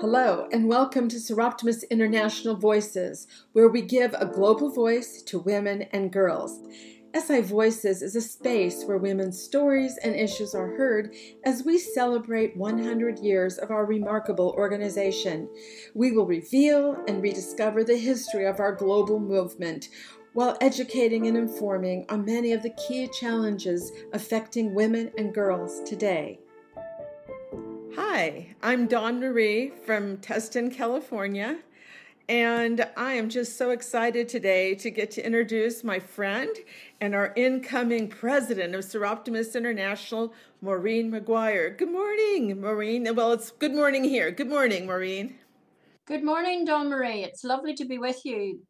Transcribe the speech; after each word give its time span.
Hello, 0.00 0.46
and 0.52 0.68
welcome 0.68 1.08
to 1.08 1.16
Soroptimist 1.16 1.90
International 1.90 2.54
Voices, 2.54 3.26
where 3.50 3.68
we 3.68 3.82
give 3.82 4.14
a 4.14 4.26
global 4.26 4.70
voice 4.70 5.22
to 5.22 5.40
women 5.40 5.82
and 5.90 6.12
girls. 6.12 6.60
SI 7.16 7.40
Voices 7.40 8.00
is 8.00 8.14
a 8.14 8.20
space 8.20 8.84
where 8.84 8.98
women's 8.98 9.42
stories 9.42 9.98
and 10.04 10.14
issues 10.14 10.54
are 10.54 10.76
heard 10.76 11.16
as 11.44 11.64
we 11.64 11.80
celebrate 11.80 12.56
100 12.56 13.18
years 13.18 13.58
of 13.58 13.72
our 13.72 13.84
remarkable 13.84 14.54
organization. 14.56 15.48
We 15.96 16.12
will 16.12 16.26
reveal 16.26 17.02
and 17.08 17.20
rediscover 17.20 17.82
the 17.82 17.98
history 17.98 18.46
of 18.46 18.60
our 18.60 18.76
global 18.76 19.18
movement 19.18 19.88
while 20.32 20.56
educating 20.60 21.26
and 21.26 21.36
informing 21.36 22.06
on 22.08 22.24
many 22.24 22.52
of 22.52 22.62
the 22.62 22.76
key 22.86 23.08
challenges 23.08 23.90
affecting 24.12 24.76
women 24.76 25.10
and 25.18 25.34
girls 25.34 25.80
today. 25.84 26.38
Hi, 28.00 28.54
I'm 28.62 28.86
Dawn 28.86 29.18
Marie 29.18 29.72
from 29.84 30.18
Tustin, 30.18 30.72
California, 30.72 31.58
and 32.28 32.86
I 32.96 33.14
am 33.14 33.28
just 33.28 33.58
so 33.58 33.70
excited 33.70 34.28
today 34.28 34.76
to 34.76 34.88
get 34.88 35.10
to 35.12 35.26
introduce 35.26 35.82
my 35.82 35.98
friend 35.98 36.48
and 37.00 37.12
our 37.12 37.32
incoming 37.34 38.06
president 38.06 38.76
of 38.76 38.82
Soroptimist 38.82 39.56
International, 39.56 40.32
Maureen 40.62 41.10
McGuire. 41.10 41.76
Good 41.76 41.90
morning, 41.90 42.60
Maureen. 42.60 43.12
Well, 43.16 43.32
it's 43.32 43.50
good 43.50 43.74
morning 43.74 44.04
here. 44.04 44.30
Good 44.30 44.48
morning, 44.48 44.86
Maureen. 44.86 45.34
Good 46.06 46.22
morning, 46.22 46.64
Dawn 46.64 46.88
Marie. 46.88 47.24
It's 47.24 47.42
lovely 47.42 47.74
to 47.74 47.84
be 47.84 47.98
with 47.98 48.24
you 48.24 48.60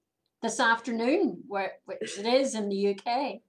this 0.41 0.59
afternoon, 0.59 1.43
which 1.47 2.19
it 2.19 2.25
is 2.25 2.55
in 2.55 2.71
the 2.71 2.97
UK. 2.97 3.43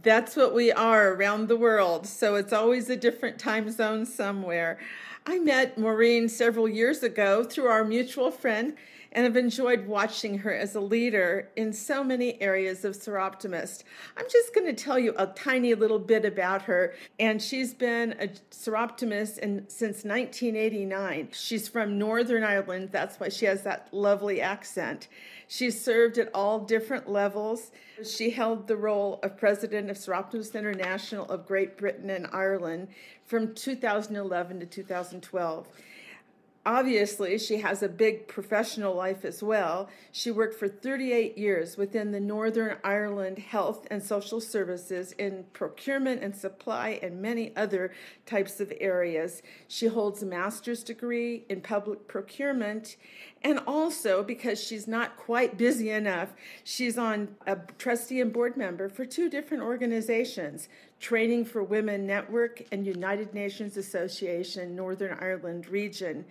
That's 0.00 0.36
what 0.36 0.54
we 0.54 0.70
are 0.72 1.12
around 1.12 1.48
the 1.48 1.56
world. 1.56 2.06
So 2.06 2.36
it's 2.36 2.52
always 2.52 2.88
a 2.88 2.96
different 2.96 3.38
time 3.38 3.70
zone 3.70 4.06
somewhere. 4.06 4.78
I 5.26 5.38
met 5.38 5.78
Maureen 5.78 6.28
several 6.28 6.68
years 6.68 7.02
ago 7.02 7.44
through 7.44 7.66
our 7.66 7.82
mutual 7.82 8.30
friend 8.30 8.76
and 9.14 9.24
have 9.24 9.36
enjoyed 9.36 9.86
watching 9.86 10.38
her 10.38 10.52
as 10.52 10.74
a 10.74 10.80
leader 10.80 11.48
in 11.56 11.72
so 11.72 12.02
many 12.02 12.40
areas 12.42 12.84
of 12.84 12.94
Soroptimist. 12.94 13.84
I'm 14.16 14.26
just 14.28 14.54
going 14.54 14.66
to 14.66 14.72
tell 14.72 14.98
you 14.98 15.14
a 15.16 15.28
tiny 15.28 15.74
little 15.74 16.00
bit 16.00 16.24
about 16.24 16.62
her, 16.62 16.94
and 17.20 17.40
she's 17.40 17.72
been 17.72 18.14
a 18.20 18.28
Soroptimist 18.50 19.38
in, 19.38 19.68
since 19.68 20.04
1989. 20.04 21.28
She's 21.32 21.68
from 21.68 21.98
Northern 21.98 22.42
Ireland, 22.42 22.88
that's 22.90 23.20
why 23.20 23.28
she 23.28 23.46
has 23.46 23.62
that 23.62 23.88
lovely 23.92 24.40
accent. 24.40 25.08
She 25.46 25.70
served 25.70 26.18
at 26.18 26.30
all 26.34 26.60
different 26.60 27.08
levels. 27.08 27.70
She 28.04 28.30
held 28.30 28.66
the 28.66 28.76
role 28.76 29.20
of 29.22 29.36
president 29.36 29.90
of 29.90 29.96
Soroptimist 29.96 30.54
International 30.54 31.26
of 31.26 31.46
Great 31.46 31.76
Britain 31.76 32.10
and 32.10 32.26
Ireland 32.32 32.88
from 33.24 33.54
2011 33.54 34.60
to 34.60 34.66
2012 34.66 35.68
obviously, 36.66 37.38
she 37.38 37.58
has 37.58 37.82
a 37.82 37.88
big 37.88 38.26
professional 38.26 38.94
life 38.94 39.24
as 39.24 39.42
well. 39.42 39.88
She 40.12 40.30
worked 40.30 40.54
for 40.54 40.68
38 40.68 41.36
years 41.36 41.76
within 41.76 42.10
the 42.10 42.20
Northern 42.20 42.76
Ireland 42.82 43.38
Health 43.38 43.86
and 43.90 44.02
Social 44.02 44.40
Services 44.40 45.12
in 45.12 45.44
procurement 45.52 46.22
and 46.22 46.34
supply 46.34 46.98
and 47.02 47.20
many 47.20 47.54
other 47.56 47.92
types 48.26 48.60
of 48.60 48.72
areas. 48.80 49.42
She 49.68 49.86
holds 49.86 50.22
a 50.22 50.26
master's 50.26 50.82
degree 50.82 51.44
in 51.48 51.60
public 51.60 52.08
procurement. 52.08 52.96
And 53.42 53.60
also, 53.66 54.22
because 54.22 54.62
she's 54.62 54.88
not 54.88 55.16
quite 55.16 55.58
busy 55.58 55.90
enough, 55.90 56.32
she's 56.64 56.96
on 56.96 57.36
a 57.46 57.58
trustee 57.76 58.20
and 58.20 58.32
board 58.32 58.56
member 58.56 58.88
for 58.88 59.04
two 59.04 59.28
different 59.28 59.62
organizations 59.62 60.68
Training 61.00 61.44
for 61.44 61.62
Women 61.62 62.06
Network 62.06 62.62
and 62.72 62.86
United 62.86 63.34
Nations 63.34 63.76
Association 63.76 64.74
Northern 64.74 65.18
Ireland 65.20 65.68
Region. 65.68 66.24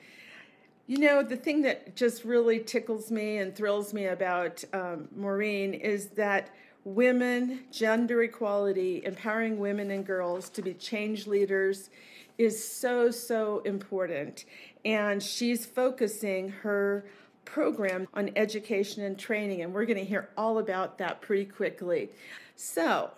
You 0.86 0.98
know, 0.98 1.24
the 1.24 1.38
thing 1.38 1.62
that 1.62 1.96
just 1.96 2.26
really 2.26 2.60
tickles 2.60 3.10
me 3.10 3.38
and 3.38 3.56
thrills 3.56 3.94
me 3.94 4.08
about 4.08 4.62
um, 4.74 5.08
Maureen 5.16 5.74
is 5.74 6.08
that 6.08 6.50
women, 6.84 7.62
gender 7.72 8.22
equality, 8.24 9.02
empowering 9.06 9.60
women 9.60 9.92
and 9.92 10.06
girls 10.06 10.50
to 10.50 10.62
be 10.62 10.74
change 10.74 11.26
leaders 11.26 11.90
is 12.38 12.68
so, 12.68 13.12
so 13.12 13.60
important. 13.60 14.44
And 14.84 15.24
she's 15.24 15.66
focusing 15.66 16.50
her 16.50 17.06
program 17.46 18.08
on 18.14 18.32
education 18.36 19.04
and 19.04 19.18
training, 19.18 19.62
and 19.62 19.74
we're 19.74 19.86
going 19.86 19.98
to 19.98 20.06
hear 20.06 20.30
all 20.38 20.58
about 20.58 20.98
that 20.98 21.22
pretty 21.22 21.46
quickly. 21.46 22.10
So, 22.58 23.12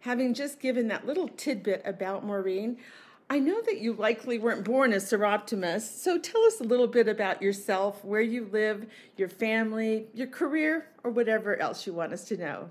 having 0.00 0.34
just 0.34 0.58
given 0.58 0.88
that 0.88 1.06
little 1.06 1.28
tidbit 1.28 1.82
about 1.84 2.24
Maureen, 2.24 2.78
I 3.32 3.38
know 3.38 3.62
that 3.62 3.80
you 3.80 3.94
likely 3.94 4.38
weren't 4.38 4.62
born 4.62 4.92
a 4.92 4.96
Soroptimist, 4.96 6.02
so 6.02 6.18
tell 6.18 6.44
us 6.44 6.60
a 6.60 6.64
little 6.64 6.86
bit 6.86 7.08
about 7.08 7.40
yourself, 7.40 8.04
where 8.04 8.20
you 8.20 8.46
live, 8.52 8.84
your 9.16 9.30
family, 9.30 10.08
your 10.12 10.26
career, 10.26 10.88
or 11.02 11.10
whatever 11.10 11.58
else 11.58 11.86
you 11.86 11.94
want 11.94 12.12
us 12.12 12.24
to 12.24 12.36
know. 12.36 12.68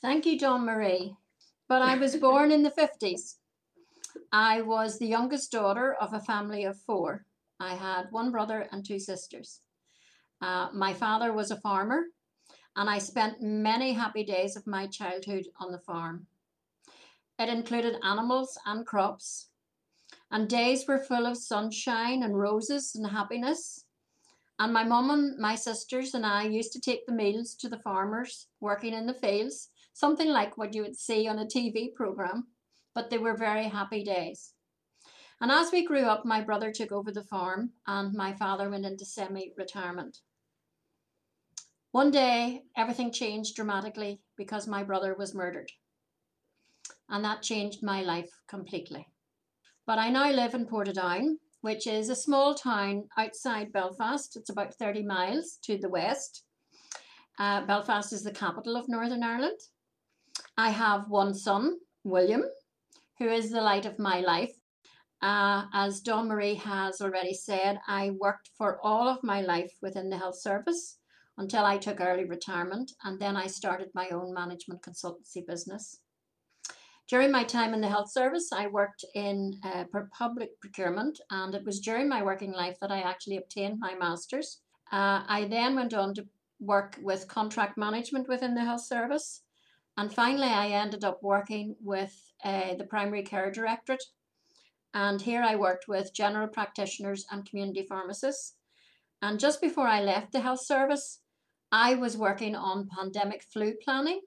Thank 0.00 0.24
you, 0.24 0.38
Dawn 0.38 0.64
Marie. 0.64 1.14
But 1.68 1.82
I 1.82 1.98
was 1.98 2.16
born 2.16 2.52
in 2.52 2.62
the 2.62 2.70
50s. 3.02 3.34
I 4.32 4.62
was 4.62 4.98
the 4.98 5.06
youngest 5.06 5.52
daughter 5.52 5.94
of 6.00 6.14
a 6.14 6.20
family 6.20 6.64
of 6.64 6.80
four. 6.80 7.26
I 7.60 7.74
had 7.74 8.06
one 8.12 8.30
brother 8.30 8.66
and 8.72 8.82
two 8.82 8.98
sisters. 8.98 9.60
Uh, 10.40 10.68
my 10.72 10.94
father 10.94 11.34
was 11.34 11.50
a 11.50 11.60
farmer, 11.60 12.04
and 12.76 12.88
I 12.88 12.96
spent 12.96 13.42
many 13.42 13.92
happy 13.92 14.24
days 14.24 14.56
of 14.56 14.66
my 14.66 14.86
childhood 14.86 15.48
on 15.60 15.70
the 15.70 15.80
farm. 15.80 16.28
It 17.38 17.50
included 17.50 17.96
animals 18.02 18.56
and 18.64 18.86
crops, 18.86 19.48
and 20.32 20.48
days 20.48 20.86
were 20.88 20.98
full 20.98 21.26
of 21.26 21.36
sunshine 21.36 22.22
and 22.22 22.36
roses 22.36 22.94
and 22.94 23.06
happiness. 23.06 23.84
And 24.58 24.72
my 24.72 24.82
mum 24.82 25.10
and 25.10 25.38
my 25.38 25.54
sisters 25.54 26.14
and 26.14 26.24
I 26.24 26.44
used 26.44 26.72
to 26.72 26.80
take 26.80 27.06
the 27.06 27.12
meals 27.12 27.54
to 27.56 27.68
the 27.68 27.78
farmers 27.80 28.48
working 28.58 28.94
in 28.94 29.06
the 29.06 29.14
fields, 29.14 29.68
something 29.92 30.28
like 30.28 30.56
what 30.56 30.74
you 30.74 30.82
would 30.82 30.96
see 30.96 31.28
on 31.28 31.38
a 31.38 31.44
TV 31.44 31.94
program, 31.94 32.46
but 32.94 33.10
they 33.10 33.18
were 33.18 33.36
very 33.36 33.64
happy 33.64 34.02
days. 34.02 34.54
And 35.42 35.50
as 35.50 35.70
we 35.70 35.84
grew 35.84 36.04
up, 36.04 36.24
my 36.24 36.40
brother 36.40 36.72
took 36.72 36.92
over 36.92 37.12
the 37.12 37.24
farm 37.24 37.72
and 37.86 38.14
my 38.14 38.32
father 38.32 38.70
went 38.70 38.86
into 38.86 39.04
semi 39.04 39.52
retirement. 39.58 40.18
One 41.90 42.10
day, 42.10 42.62
everything 42.74 43.12
changed 43.12 43.54
dramatically 43.54 44.22
because 44.36 44.66
my 44.66 44.82
brother 44.82 45.14
was 45.14 45.34
murdered. 45.34 45.70
And 47.10 47.22
that 47.22 47.42
changed 47.42 47.82
my 47.82 48.00
life 48.02 48.30
completely. 48.48 49.11
But 49.84 49.98
I 49.98 50.10
now 50.10 50.30
live 50.30 50.54
in 50.54 50.66
Portadown, 50.66 51.38
which 51.60 51.86
is 51.88 52.08
a 52.08 52.14
small 52.14 52.54
town 52.54 53.08
outside 53.18 53.72
Belfast. 53.72 54.36
It's 54.36 54.50
about 54.50 54.74
30 54.74 55.02
miles 55.02 55.58
to 55.64 55.76
the 55.76 55.88
west. 55.88 56.44
Uh, 57.38 57.66
Belfast 57.66 58.12
is 58.12 58.22
the 58.22 58.30
capital 58.30 58.76
of 58.76 58.88
Northern 58.88 59.24
Ireland. 59.24 59.58
I 60.56 60.70
have 60.70 61.08
one 61.08 61.34
son, 61.34 61.78
William, 62.04 62.44
who 63.18 63.28
is 63.28 63.50
the 63.50 63.60
light 63.60 63.84
of 63.84 63.98
my 63.98 64.20
life. 64.20 64.54
Uh, 65.20 65.66
as 65.72 66.00
Dawn 66.00 66.28
Marie 66.28 66.54
has 66.56 67.00
already 67.00 67.34
said, 67.34 67.80
I 67.88 68.10
worked 68.10 68.50
for 68.56 68.80
all 68.84 69.08
of 69.08 69.24
my 69.24 69.40
life 69.40 69.72
within 69.80 70.10
the 70.10 70.18
health 70.18 70.38
service 70.38 70.98
until 71.38 71.64
I 71.64 71.78
took 71.78 72.00
early 72.00 72.24
retirement, 72.24 72.92
and 73.02 73.20
then 73.20 73.36
I 73.36 73.46
started 73.46 73.88
my 73.94 74.08
own 74.10 74.34
management 74.34 74.82
consultancy 74.82 75.44
business. 75.46 75.98
During 77.12 77.30
my 77.30 77.44
time 77.44 77.74
in 77.74 77.82
the 77.82 77.90
health 77.90 78.10
service, 78.10 78.52
I 78.54 78.68
worked 78.68 79.04
in 79.14 79.60
uh, 79.62 79.84
public 80.16 80.58
procurement, 80.60 81.20
and 81.30 81.54
it 81.54 81.62
was 81.62 81.80
during 81.80 82.08
my 82.08 82.22
working 82.22 82.52
life 82.52 82.78
that 82.80 82.90
I 82.90 83.00
actually 83.02 83.36
obtained 83.36 83.78
my 83.78 83.94
master's. 83.94 84.62
Uh, 84.90 85.22
I 85.28 85.46
then 85.50 85.74
went 85.74 85.92
on 85.92 86.14
to 86.14 86.26
work 86.58 86.98
with 87.02 87.28
contract 87.28 87.76
management 87.76 88.28
within 88.28 88.54
the 88.54 88.64
health 88.64 88.86
service, 88.86 89.42
and 89.98 90.10
finally, 90.10 90.48
I 90.48 90.68
ended 90.68 91.04
up 91.04 91.22
working 91.22 91.76
with 91.82 92.18
uh, 92.42 92.76
the 92.76 92.84
primary 92.84 93.24
care 93.24 93.50
directorate. 93.50 94.04
And 94.94 95.20
here 95.20 95.42
I 95.42 95.56
worked 95.56 95.88
with 95.88 96.14
general 96.14 96.48
practitioners 96.48 97.26
and 97.30 97.44
community 97.44 97.84
pharmacists. 97.86 98.54
And 99.20 99.38
just 99.38 99.60
before 99.60 99.86
I 99.86 100.00
left 100.00 100.32
the 100.32 100.40
health 100.40 100.64
service, 100.64 101.20
I 101.70 101.94
was 101.94 102.16
working 102.16 102.56
on 102.56 102.88
pandemic 102.88 103.42
flu 103.52 103.74
planning 103.84 104.22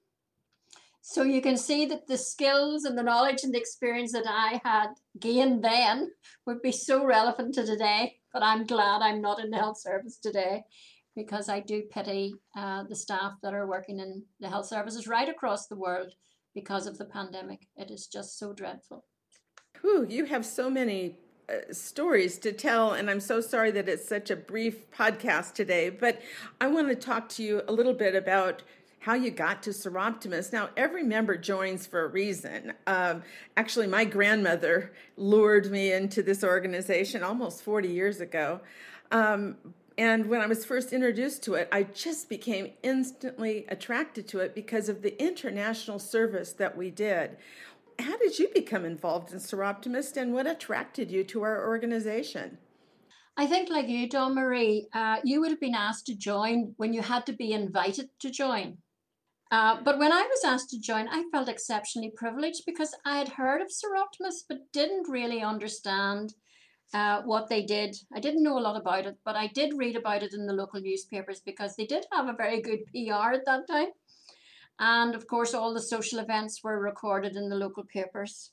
so 1.08 1.22
you 1.22 1.40
can 1.40 1.56
see 1.56 1.86
that 1.86 2.08
the 2.08 2.18
skills 2.18 2.84
and 2.84 2.98
the 2.98 3.02
knowledge 3.02 3.44
and 3.44 3.54
the 3.54 3.60
experience 3.60 4.10
that 4.10 4.26
I 4.26 4.60
had 4.64 4.88
gained 5.20 5.62
then 5.62 6.10
would 6.46 6.60
be 6.62 6.72
so 6.72 7.04
relevant 7.04 7.54
to 7.54 7.64
today. 7.64 8.16
But 8.32 8.42
I'm 8.42 8.66
glad 8.66 9.02
I'm 9.02 9.20
not 9.20 9.38
in 9.38 9.50
the 9.50 9.56
health 9.56 9.78
service 9.80 10.18
today 10.18 10.64
because 11.14 11.48
I 11.48 11.60
do 11.60 11.84
pity 11.92 12.34
uh, 12.58 12.82
the 12.88 12.96
staff 12.96 13.34
that 13.44 13.54
are 13.54 13.68
working 13.68 14.00
in 14.00 14.24
the 14.40 14.48
health 14.48 14.66
services 14.66 15.06
right 15.06 15.28
across 15.28 15.68
the 15.68 15.76
world 15.76 16.12
because 16.56 16.88
of 16.88 16.98
the 16.98 17.04
pandemic. 17.04 17.68
It 17.76 17.92
is 17.92 18.08
just 18.08 18.36
so 18.36 18.52
dreadful. 18.52 19.04
Whew, 19.82 20.06
you 20.08 20.24
have 20.24 20.44
so 20.44 20.68
many 20.68 21.18
uh, 21.48 21.72
stories 21.72 22.36
to 22.38 22.50
tell, 22.50 22.94
and 22.94 23.08
I'm 23.08 23.20
so 23.20 23.40
sorry 23.40 23.70
that 23.70 23.88
it's 23.88 24.08
such 24.08 24.28
a 24.32 24.36
brief 24.36 24.90
podcast 24.90 25.54
today. 25.54 25.88
But 25.88 26.20
I 26.60 26.66
want 26.66 26.88
to 26.88 26.96
talk 26.96 27.28
to 27.30 27.44
you 27.44 27.62
a 27.68 27.72
little 27.72 27.94
bit 27.94 28.16
about 28.16 28.64
how 29.00 29.14
you 29.14 29.30
got 29.30 29.62
to 29.62 29.70
Soroptimist. 29.70 30.52
Now, 30.52 30.70
every 30.76 31.02
member 31.02 31.36
joins 31.36 31.86
for 31.86 32.04
a 32.04 32.08
reason. 32.08 32.72
Um, 32.86 33.22
actually, 33.56 33.86
my 33.86 34.04
grandmother 34.04 34.92
lured 35.16 35.70
me 35.70 35.92
into 35.92 36.22
this 36.22 36.42
organization 36.42 37.22
almost 37.22 37.62
40 37.62 37.88
years 37.88 38.20
ago. 38.20 38.60
Um, 39.12 39.56
and 39.98 40.26
when 40.26 40.40
I 40.40 40.46
was 40.46 40.64
first 40.64 40.92
introduced 40.92 41.42
to 41.44 41.54
it, 41.54 41.68
I 41.72 41.84
just 41.84 42.28
became 42.28 42.72
instantly 42.82 43.64
attracted 43.68 44.28
to 44.28 44.40
it 44.40 44.54
because 44.54 44.88
of 44.88 45.02
the 45.02 45.20
international 45.22 45.98
service 45.98 46.52
that 46.54 46.76
we 46.76 46.90
did. 46.90 47.36
How 47.98 48.18
did 48.18 48.38
you 48.38 48.48
become 48.52 48.84
involved 48.84 49.32
in 49.32 49.38
Soroptimist 49.38 50.18
and 50.18 50.34
what 50.34 50.46
attracted 50.46 51.10
you 51.10 51.24
to 51.24 51.42
our 51.42 51.66
organization? 51.66 52.58
I 53.38 53.46
think, 53.46 53.70
like 53.70 53.88
you, 53.88 54.08
Dawn 54.08 54.34
Marie, 54.34 54.88
uh, 54.94 55.18
you 55.24 55.40
would 55.40 55.50
have 55.50 55.60
been 55.60 55.74
asked 55.74 56.06
to 56.06 56.16
join 56.16 56.74
when 56.76 56.92
you 56.92 57.02
had 57.02 57.26
to 57.26 57.32
be 57.32 57.52
invited 57.52 58.08
to 58.20 58.30
join. 58.30 58.78
Uh, 59.50 59.80
but 59.84 59.98
when 59.98 60.12
I 60.12 60.22
was 60.22 60.44
asked 60.44 60.70
to 60.70 60.80
join, 60.80 61.08
I 61.08 61.24
felt 61.30 61.48
exceptionally 61.48 62.12
privileged 62.16 62.62
because 62.66 62.94
I 63.04 63.18
had 63.18 63.28
heard 63.28 63.60
of 63.60 63.68
Soroptimist 63.68 64.44
but 64.48 64.72
didn't 64.72 65.08
really 65.08 65.40
understand 65.40 66.34
uh, 66.92 67.22
what 67.22 67.48
they 67.48 67.62
did. 67.62 67.96
I 68.14 68.20
didn't 68.20 68.42
know 68.42 68.58
a 68.58 68.60
lot 68.60 68.80
about 68.80 69.06
it, 69.06 69.16
but 69.24 69.36
I 69.36 69.48
did 69.48 69.76
read 69.76 69.96
about 69.96 70.22
it 70.22 70.34
in 70.34 70.46
the 70.46 70.52
local 70.52 70.80
newspapers 70.80 71.40
because 71.40 71.76
they 71.76 71.86
did 71.86 72.06
have 72.12 72.28
a 72.28 72.32
very 72.36 72.60
good 72.60 72.80
PR 72.92 73.34
at 73.34 73.46
that 73.46 73.68
time. 73.68 73.88
And 74.78 75.14
of 75.14 75.26
course, 75.26 75.54
all 75.54 75.72
the 75.72 75.80
social 75.80 76.18
events 76.18 76.62
were 76.62 76.78
recorded 76.80 77.36
in 77.36 77.48
the 77.48 77.56
local 77.56 77.84
papers. 77.84 78.50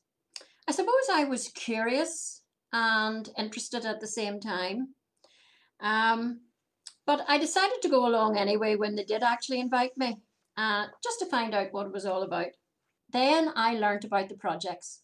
I 0.67 0.71
suppose 0.71 1.09
I 1.11 1.25
was 1.25 1.49
curious 1.49 2.41
and 2.71 3.29
interested 3.37 3.85
at 3.85 3.99
the 3.99 4.07
same 4.07 4.39
time. 4.39 4.95
Um, 5.81 6.41
but 7.05 7.25
I 7.27 7.37
decided 7.37 7.81
to 7.81 7.89
go 7.89 8.07
along 8.07 8.37
anyway 8.37 8.75
when 8.75 8.95
they 8.95 9.03
did 9.03 9.23
actually 9.23 9.59
invite 9.59 9.97
me, 9.97 10.19
uh, 10.57 10.85
just 11.03 11.19
to 11.19 11.25
find 11.25 11.53
out 11.53 11.71
what 11.71 11.87
it 11.87 11.93
was 11.93 12.05
all 12.05 12.23
about. 12.23 12.51
Then 13.11 13.51
I 13.55 13.75
learned 13.75 14.05
about 14.05 14.29
the 14.29 14.35
projects. 14.35 15.01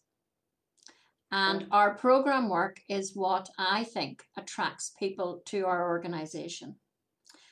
And 1.32 1.66
our 1.70 1.94
program 1.94 2.48
work 2.48 2.80
is 2.88 3.14
what 3.14 3.48
I 3.56 3.84
think 3.84 4.24
attracts 4.36 4.92
people 4.98 5.42
to 5.46 5.64
our 5.64 5.88
organization. 5.88 6.76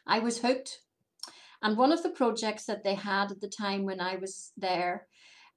I 0.07 0.19
was 0.19 0.41
hooked. 0.41 0.81
And 1.63 1.77
one 1.77 1.93
of 1.93 2.03
the 2.03 2.11
projects 2.11 2.65
that 2.67 2.83
they 2.83 2.95
had 2.95 3.31
at 3.31 3.41
the 3.41 3.49
time 3.49 3.85
when 3.85 4.01
I 4.01 4.17
was 4.17 4.53
there, 4.57 5.07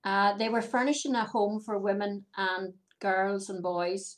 uh, 0.03 0.37
they 0.37 0.49
were 0.49 0.61
furnishing 0.61 1.15
a 1.15 1.25
home 1.25 1.59
for 1.59 1.77
women 1.77 2.25
and 2.37 2.73
girls 2.99 3.49
and 3.49 3.63
boys 3.63 4.17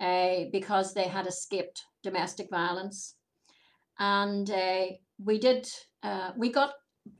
uh, 0.00 0.44
because 0.50 0.94
they 0.94 1.08
had 1.08 1.26
escaped 1.26 1.82
domestic 2.02 2.48
violence. 2.50 3.16
And 3.98 4.50
uh, 4.50 4.86
we 5.22 5.38
did, 5.38 5.68
uh, 6.02 6.30
we 6.36 6.50
got 6.50 6.72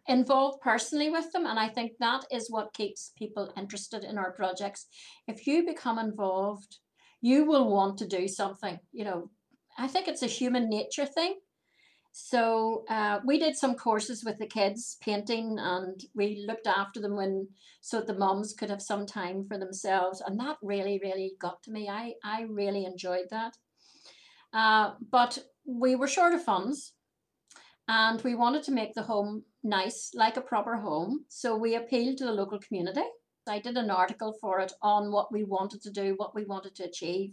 involved 0.07 0.61
personally 0.61 1.11
with 1.11 1.33
them. 1.33 1.47
And 1.47 1.59
I 1.59 1.69
think 1.69 1.93
that 1.99 2.25
is 2.31 2.51
what 2.51 2.75
keeps 2.75 3.13
people 3.17 3.53
interested 3.57 4.05
in 4.05 4.19
our 4.19 4.33
projects. 4.33 4.87
If 5.27 5.47
you 5.47 5.65
become 5.65 5.99
involved, 5.99 6.79
you 7.21 7.45
will 7.45 7.71
want 7.71 7.99
to 7.99 8.07
do 8.07 8.29
something. 8.29 8.79
You 8.93 9.05
know, 9.05 9.31
I 9.79 9.89
think 9.89 10.09
it's 10.09 10.23
a 10.23 10.27
human 10.27 10.69
nature 10.69 11.07
thing. 11.07 11.37
So 12.13 12.85
uh, 12.89 13.21
we 13.25 13.39
did 13.39 13.57
some 13.57 13.77
courses 13.77 14.25
with 14.25 14.39
the 14.39 14.47
kids 14.47 14.97
painting, 15.01 15.59
and 15.61 16.03
we 16.15 16.45
looked 16.47 16.67
after 16.67 17.01
them 17.01 17.15
when 17.15 17.49
so 17.81 18.01
the 18.01 18.19
moms 18.19 18.53
could 18.53 18.69
have 18.69 18.83
some 18.83 19.07
time 19.07 19.45
for 19.47 19.57
themselves, 19.59 20.21
and 20.21 20.39
that 20.41 20.57
really, 20.61 20.99
really 21.03 21.35
got 21.41 21.63
to 21.63 21.71
me. 21.71 21.89
I 21.89 22.15
I 22.25 22.43
really 22.43 22.85
enjoyed 22.85 23.27
that. 23.31 23.57
Uh, 24.53 24.95
but 25.11 25.39
we 25.65 25.95
were 25.95 26.09
short 26.09 26.35
of 26.35 26.43
funds, 26.43 26.95
and 27.91 28.23
we 28.23 28.37
wanted 28.37 28.63
to 28.63 28.71
make 28.71 28.95
the 28.95 29.03
home 29.03 29.43
nice, 29.65 30.13
like 30.15 30.37
a 30.37 30.41
proper 30.41 30.77
home. 30.77 31.25
So 31.29 31.57
we 31.57 31.75
appealed 31.75 32.19
to 32.19 32.25
the 32.25 32.33
local 32.33 32.61
community. 32.61 33.03
I 33.49 33.59
did 33.59 33.77
an 33.77 33.91
article 33.91 34.33
for 34.41 34.61
it 34.61 34.73
on 34.81 35.11
what 35.11 35.33
we 35.33 35.43
wanted 35.43 35.83
to 35.83 35.91
do, 35.91 36.15
what 36.17 36.33
we 36.33 36.45
wanted 36.45 36.77
to 36.77 36.85
achieve. 36.85 37.33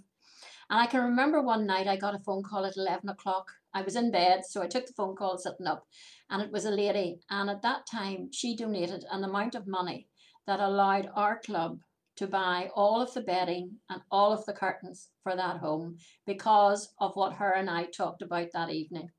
And 0.71 0.79
I 0.79 0.87
can 0.87 1.03
remember 1.03 1.43
one 1.43 1.67
night 1.67 1.87
I 1.87 1.95
got 1.95 2.15
a 2.15 2.23
phone 2.25 2.41
call 2.41 2.65
at 2.65 2.75
11 2.75 3.07
o'clock. 3.07 3.51
I 3.75 3.83
was 3.83 3.95
in 3.95 4.09
bed, 4.09 4.45
so 4.47 4.63
I 4.63 4.67
took 4.67 4.87
the 4.87 4.93
phone 4.93 5.15
call 5.15 5.37
sitting 5.37 5.67
up, 5.67 5.85
and 6.31 6.41
it 6.41 6.51
was 6.51 6.65
a 6.65 6.71
lady. 6.71 7.19
And 7.29 7.51
at 7.51 7.61
that 7.61 7.85
time, 7.85 8.29
she 8.33 8.55
donated 8.55 9.05
an 9.11 9.23
amount 9.23 9.53
of 9.53 9.67
money 9.67 10.07
that 10.47 10.59
allowed 10.59 11.11
our 11.13 11.37
club 11.37 11.77
to 12.15 12.25
buy 12.25 12.71
all 12.75 12.99
of 12.99 13.13
the 13.13 13.21
bedding 13.21 13.75
and 13.91 14.01
all 14.09 14.33
of 14.33 14.43
the 14.47 14.53
curtains 14.53 15.09
for 15.21 15.35
that 15.35 15.57
home 15.57 15.97
because 16.25 16.89
of 16.99 17.15
what 17.15 17.33
her 17.33 17.51
and 17.51 17.69
I 17.69 17.85
talked 17.85 18.23
about 18.23 18.47
that 18.53 18.71
evening. 18.71 19.11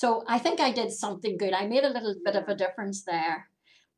So 0.00 0.24
I 0.26 0.38
think 0.38 0.60
I 0.60 0.72
did 0.72 0.90
something 0.90 1.36
good. 1.36 1.52
I 1.52 1.66
made 1.66 1.84
a 1.84 1.92
little 1.92 2.14
bit 2.24 2.34
of 2.34 2.48
a 2.48 2.54
difference 2.54 3.02
there. 3.02 3.50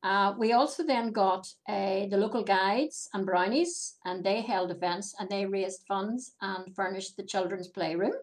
Uh, 0.02 0.34
we 0.36 0.52
also 0.52 0.82
then 0.84 1.12
got 1.12 1.46
uh, 1.68 2.06
the 2.10 2.16
local 2.16 2.42
guides 2.42 3.08
and 3.14 3.24
brownies, 3.24 3.98
and 4.04 4.24
they 4.24 4.40
held 4.40 4.72
events 4.72 5.14
and 5.20 5.28
they 5.28 5.46
raised 5.46 5.86
funds 5.86 6.32
and 6.40 6.74
furnished 6.74 7.16
the 7.16 7.22
children's 7.22 7.68
playroom. 7.68 8.14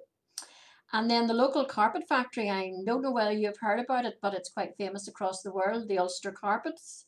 And 0.91 1.09
then 1.09 1.25
the 1.25 1.33
local 1.33 1.63
carpet 1.63 2.03
factory, 2.09 2.49
I 2.49 2.73
don't 2.85 3.01
know 3.01 3.13
whether 3.13 3.31
you've 3.31 3.61
heard 3.61 3.79
about 3.79 4.03
it, 4.03 4.15
but 4.21 4.33
it's 4.33 4.51
quite 4.51 4.75
famous 4.75 5.07
across 5.07 5.41
the 5.41 5.53
world, 5.53 5.87
the 5.87 5.99
Ulster 5.99 6.33
Carpets. 6.33 7.05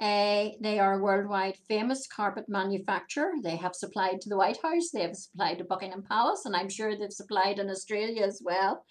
Uh, 0.00 0.50
they 0.60 0.78
are 0.78 1.00
a 1.00 1.02
worldwide 1.02 1.56
famous 1.66 2.06
carpet 2.06 2.44
manufacturer. 2.48 3.32
They 3.42 3.56
have 3.56 3.74
supplied 3.74 4.20
to 4.20 4.28
the 4.28 4.36
White 4.36 4.62
House, 4.62 4.90
they 4.94 5.02
have 5.02 5.16
supplied 5.16 5.58
to 5.58 5.64
Buckingham 5.64 6.04
Palace, 6.04 6.42
and 6.44 6.54
I'm 6.54 6.68
sure 6.68 6.96
they've 6.96 7.12
supplied 7.12 7.58
in 7.58 7.68
Australia 7.68 8.22
as 8.22 8.40
well. 8.44 8.84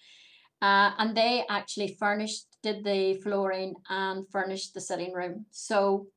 Uh, 0.60 0.90
and 0.98 1.16
they 1.16 1.44
actually 1.48 1.96
furnished, 1.98 2.46
did 2.62 2.84
the 2.84 3.14
flooring 3.22 3.74
and 3.88 4.28
furnished 4.30 4.74
the 4.74 4.80
sitting 4.80 5.12
room. 5.12 5.46
So 5.50 6.08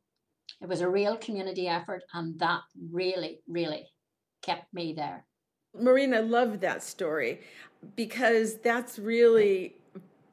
it 0.61 0.67
was 0.67 0.81
a 0.81 0.89
real 0.89 1.17
community 1.17 1.67
effort, 1.67 2.03
and 2.13 2.39
that 2.39 2.61
really, 2.91 3.41
really 3.47 3.87
kept 4.41 4.73
me 4.73 4.93
there. 4.93 5.25
Marina, 5.79 6.21
love 6.21 6.59
that 6.59 6.83
story 6.83 7.41
because 7.95 8.57
that's 8.57 8.99
really 8.99 9.75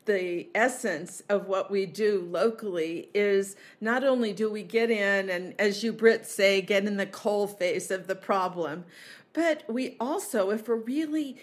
the 0.09 0.49
essence 0.55 1.23
of 1.29 1.49
what 1.49 1.71
we 1.71 1.85
do 1.85 2.27
locally 2.31 3.11
is 3.15 3.57
not 3.81 4.03
only 4.03 4.33
do 4.33 4.51
we 4.51 4.63
get 4.63 4.91
in 4.91 5.29
and 5.29 5.55
as 5.61 5.85
you 5.85 5.93
Brits 5.93 6.27
say 6.27 6.63
get 6.63 6.87
in 6.87 6.97
the 6.97 7.07
coal 7.07 7.47
face 7.47 7.91
of 7.91 8.07
the 8.07 8.15
problem 8.15 8.87
but 9.35 9.65
we 9.69 9.99
also 10.01 10.49
if 10.49 10.67
we're 10.67 10.77
really 10.77 11.37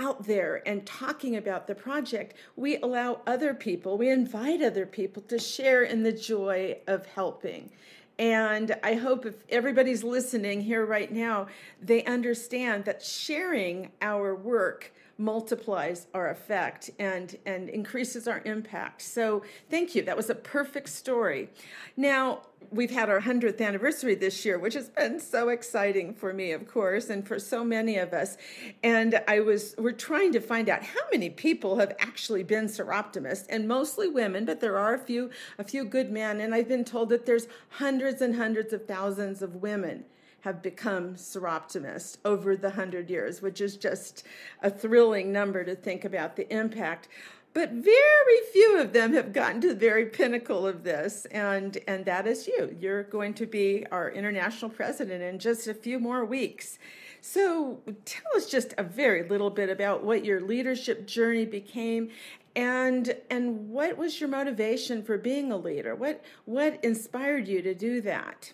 out 0.00 0.26
there 0.26 0.62
and 0.66 0.86
talking 0.86 1.36
about 1.36 1.66
the 1.66 1.74
project, 1.74 2.34
we 2.56 2.78
allow 2.78 3.20
other 3.26 3.52
people, 3.52 3.98
we 3.98 4.08
invite 4.08 4.62
other 4.62 4.86
people 4.86 5.22
to 5.28 5.38
share 5.38 5.82
in 5.82 6.02
the 6.02 6.12
joy 6.12 6.78
of 6.86 7.04
helping. 7.06 7.70
And 8.18 8.76
I 8.82 8.94
hope 8.94 9.24
if 9.26 9.34
everybody's 9.48 10.02
listening 10.02 10.60
here 10.60 10.84
right 10.84 11.10
now, 11.10 11.46
they 11.80 12.04
understand 12.04 12.84
that 12.86 13.02
sharing 13.02 13.92
our 14.02 14.34
work 14.34 14.92
multiplies 15.20 16.06
our 16.14 16.30
effect 16.30 16.90
and, 16.98 17.36
and 17.46 17.68
increases 17.68 18.26
our 18.26 18.40
impact. 18.44 19.02
So, 19.02 19.42
thank 19.68 19.94
you. 19.94 20.02
That 20.02 20.16
was 20.16 20.30
a 20.30 20.34
perfect 20.34 20.88
story. 20.88 21.50
Now, 21.96 22.40
we've 22.70 22.90
had 22.90 23.08
our 23.08 23.20
100th 23.20 23.60
anniversary 23.60 24.14
this 24.14 24.44
year, 24.44 24.58
which 24.58 24.74
has 24.74 24.88
been 24.88 25.20
so 25.20 25.48
exciting 25.48 26.14
for 26.14 26.32
me, 26.32 26.52
of 26.52 26.66
course, 26.66 27.10
and 27.10 27.26
for 27.26 27.38
so 27.38 27.64
many 27.64 27.96
of 27.98 28.12
us. 28.12 28.36
And 28.82 29.20
I 29.28 29.40
was, 29.40 29.74
we're 29.76 29.92
trying 29.92 30.32
to 30.32 30.40
find 30.40 30.68
out 30.68 30.82
how 30.82 31.00
many 31.12 31.30
people 31.30 31.78
have 31.78 31.94
actually 31.98 32.42
been 32.42 32.66
Soroptimists, 32.66 33.46
and 33.50 33.68
mostly 33.68 34.08
women, 34.08 34.44
but 34.44 34.60
there 34.60 34.78
are 34.78 34.94
a 34.94 34.98
few, 34.98 35.30
a 35.58 35.64
few 35.64 35.84
good 35.84 36.10
men. 36.10 36.40
And 36.40 36.54
I've 36.54 36.68
been 36.68 36.84
told 36.84 37.10
that 37.10 37.26
there's 37.26 37.46
hundreds 37.68 38.22
and 38.22 38.36
hundreds 38.36 38.72
of 38.72 38.86
thousands 38.86 39.42
of 39.42 39.56
women 39.56 40.04
have 40.40 40.62
become 40.62 41.14
Soroptimist 41.14 42.18
over 42.24 42.56
the 42.56 42.70
hundred 42.70 43.10
years, 43.10 43.42
which 43.42 43.60
is 43.60 43.76
just 43.76 44.24
a 44.62 44.70
thrilling 44.70 45.32
number 45.32 45.64
to 45.64 45.74
think 45.74 46.04
about 46.04 46.36
the 46.36 46.52
impact. 46.54 47.08
But 47.52 47.72
very 47.72 48.40
few 48.52 48.78
of 48.78 48.92
them 48.92 49.12
have 49.14 49.32
gotten 49.32 49.60
to 49.62 49.68
the 49.68 49.74
very 49.74 50.06
pinnacle 50.06 50.66
of 50.66 50.84
this, 50.84 51.26
and, 51.26 51.76
and 51.88 52.04
that 52.04 52.26
is 52.28 52.46
you. 52.46 52.76
You're 52.78 53.02
going 53.02 53.34
to 53.34 53.46
be 53.46 53.84
our 53.90 54.10
international 54.10 54.70
president 54.70 55.22
in 55.22 55.40
just 55.40 55.66
a 55.66 55.74
few 55.74 55.98
more 55.98 56.24
weeks. 56.24 56.78
So 57.20 57.80
tell 58.04 58.36
us 58.36 58.48
just 58.48 58.72
a 58.78 58.84
very 58.84 59.28
little 59.28 59.50
bit 59.50 59.68
about 59.68 60.04
what 60.04 60.24
your 60.24 60.40
leadership 60.40 61.06
journey 61.06 61.44
became 61.44 62.10
and 62.56 63.14
and 63.30 63.68
what 63.68 63.96
was 63.96 64.20
your 64.20 64.28
motivation 64.28 65.02
for 65.02 65.16
being 65.18 65.52
a 65.52 65.56
leader? 65.56 65.94
What 65.94 66.24
what 66.46 66.82
inspired 66.84 67.46
you 67.46 67.62
to 67.62 67.74
do 67.74 68.00
that? 68.00 68.52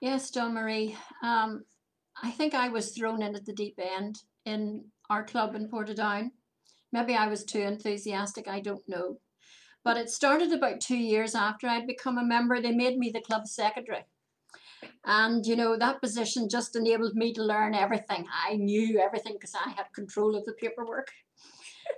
Yes, 0.00 0.30
Dawn 0.30 0.54
Marie. 0.54 0.96
Um, 1.24 1.64
I 2.22 2.30
think 2.30 2.54
I 2.54 2.68
was 2.68 2.90
thrown 2.90 3.20
in 3.20 3.34
at 3.34 3.44
the 3.44 3.52
deep 3.52 3.78
end 3.78 4.16
in 4.44 4.84
our 5.10 5.24
club 5.24 5.56
in 5.56 5.68
Portadown. 5.68 6.30
Maybe 6.92 7.14
I 7.14 7.26
was 7.26 7.44
too 7.44 7.60
enthusiastic, 7.60 8.46
I 8.46 8.60
don't 8.60 8.88
know. 8.88 9.18
But 9.84 9.96
it 9.96 10.10
started 10.10 10.52
about 10.52 10.80
two 10.80 10.96
years 10.96 11.34
after 11.34 11.66
I'd 11.66 11.86
become 11.86 12.16
a 12.18 12.24
member. 12.24 12.60
They 12.60 12.72
made 12.72 12.96
me 12.98 13.10
the 13.10 13.20
club 13.20 13.46
secretary. 13.46 14.04
And, 15.04 15.44
you 15.44 15.56
know, 15.56 15.76
that 15.76 16.00
position 16.00 16.48
just 16.48 16.76
enabled 16.76 17.14
me 17.14 17.32
to 17.32 17.42
learn 17.42 17.74
everything. 17.74 18.26
I 18.32 18.54
knew 18.54 19.00
everything 19.00 19.32
because 19.32 19.54
I 19.54 19.70
had 19.70 19.92
control 19.94 20.36
of 20.36 20.44
the 20.44 20.52
paperwork. 20.52 21.08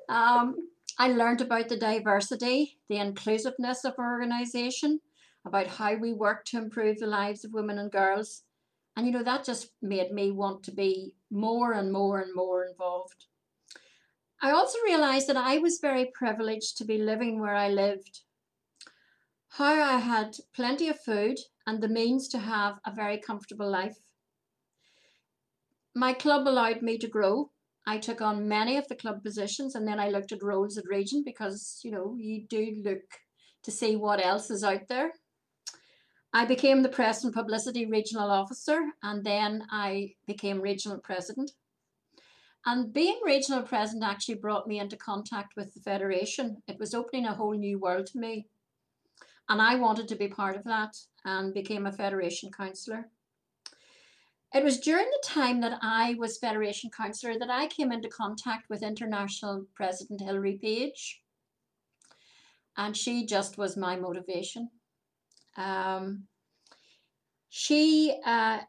Um, 0.09 0.69
I 0.99 1.09
learned 1.09 1.43
about 1.43 1.69
the 1.69 1.77
diversity, 1.77 2.79
the 2.89 2.97
inclusiveness 2.97 3.85
of 3.85 3.95
our 3.99 4.13
organisation, 4.13 5.01
about 5.47 5.67
how 5.67 5.95
we 5.95 6.13
work 6.13 6.45
to 6.47 6.59
improve 6.59 6.99
the 6.99 7.07
lives 7.07 7.45
of 7.45 7.53
women 7.53 7.79
and 7.79 7.91
girls. 7.91 8.43
And 8.97 9.07
you 9.07 9.13
know, 9.13 9.23
that 9.23 9.45
just 9.45 9.71
made 9.81 10.13
me 10.13 10.31
want 10.31 10.63
to 10.65 10.73
be 10.73 11.15
more 11.31 11.73
and 11.73 11.93
more 11.93 12.21
and 12.21 12.35
more 12.35 12.65
involved. 12.65 13.27
I 14.43 14.53
also 14.53 14.79
realized 14.85 15.29
that 15.29 15.37
I 15.37 15.59
was 15.59 15.81
very 15.81 16.11
privileged 16.15 16.79
to 16.79 16.85
be 16.85 16.99
living 16.99 17.41
where 17.41 17.55
I 17.55 17.69
lived. 17.69 18.21
How 19.51 19.75
I 19.75 19.99
had 19.99 20.37
plenty 20.55 20.89
of 20.89 21.01
food 21.01 21.39
and 21.67 21.83
the 21.83 21.89
means 21.89 22.29
to 22.29 22.39
have 22.39 22.79
a 22.87 22.95
very 22.95 23.19
comfortable 23.19 23.71
life. 23.71 23.97
My 25.95 26.13
club 26.13 26.47
allowed 26.47 26.83
me 26.83 26.99
to 26.99 27.09
grow. 27.09 27.51
I 27.87 27.99
took 27.99 28.21
on 28.21 28.49
many 28.49 28.77
of 28.77 28.89
the 28.89 28.95
club 28.95 29.23
positions 29.23 29.75
and 29.75 29.87
then 29.87 29.99
I 29.99 30.09
looked 30.09 30.33
at 30.33 30.43
roles 30.43 30.79
at 30.79 30.87
region 30.87 31.23
because, 31.25 31.81
you 31.83 31.91
know, 31.91 32.17
you 32.19 32.47
do 32.47 32.77
look 32.85 33.03
to 33.65 33.71
see 33.71 33.97
what 33.97 34.25
else 34.25 34.51
is 34.51 34.65
out 34.65 34.89
there. 34.89 35.13
I 36.33 36.45
became 36.45 36.83
the 36.83 36.89
press 36.89 37.25
and 37.25 37.33
publicity 37.33 37.87
regional 37.87 38.31
officer 38.31 38.81
and 39.03 39.25
then 39.25 39.67
I 39.71 40.15
became 40.27 40.61
regional 40.61 40.99
president. 40.99 41.53
And 42.67 42.93
being 42.93 43.19
regional 43.25 43.63
president 43.63 44.05
actually 44.05 44.37
brought 44.37 44.69
me 44.69 44.79
into 44.79 44.97
contact 44.97 45.55
with 45.57 45.75
the 45.75 45.81
Federation. 45.81 46.63
It 46.69 46.79
was 46.79 46.95
opening 46.95 47.27
a 47.27 47.35
whole 47.35 47.55
new 47.55 47.79
world 47.79 48.07
to 48.09 48.19
me. 48.19 48.47
And 49.49 49.61
I 49.61 49.75
wanted 49.75 50.07
to 50.09 50.17
be 50.17 50.29
part 50.29 50.57
of 50.57 50.65
that 50.65 50.97
and 51.25 51.53
became 51.53 51.87
a 51.87 51.93
Federation 51.93 52.53
councillor. 52.53 53.09
It 54.55 54.63
was 54.63 54.79
during 54.79 55.07
the 55.07 55.23
time 55.25 55.61
that 55.63 55.79
I 55.81 56.15
was 56.19 56.39
Federation 56.39 56.91
councillor 56.91 57.39
that 57.39 57.51
I 57.51 57.67
came 57.67 57.91
into 57.91 58.09
contact 58.09 58.69
with 58.69 58.83
International 58.83 59.65
President 59.75 60.21
Hilary 60.21 60.59
Page. 60.61 61.23
And 62.77 62.97
she 62.97 63.27
just 63.27 63.59
was 63.59 63.77
my 63.77 63.97
motivation. 63.97 64.71
Um, 65.57 66.25
she 67.49 68.17
uh, 68.25 68.61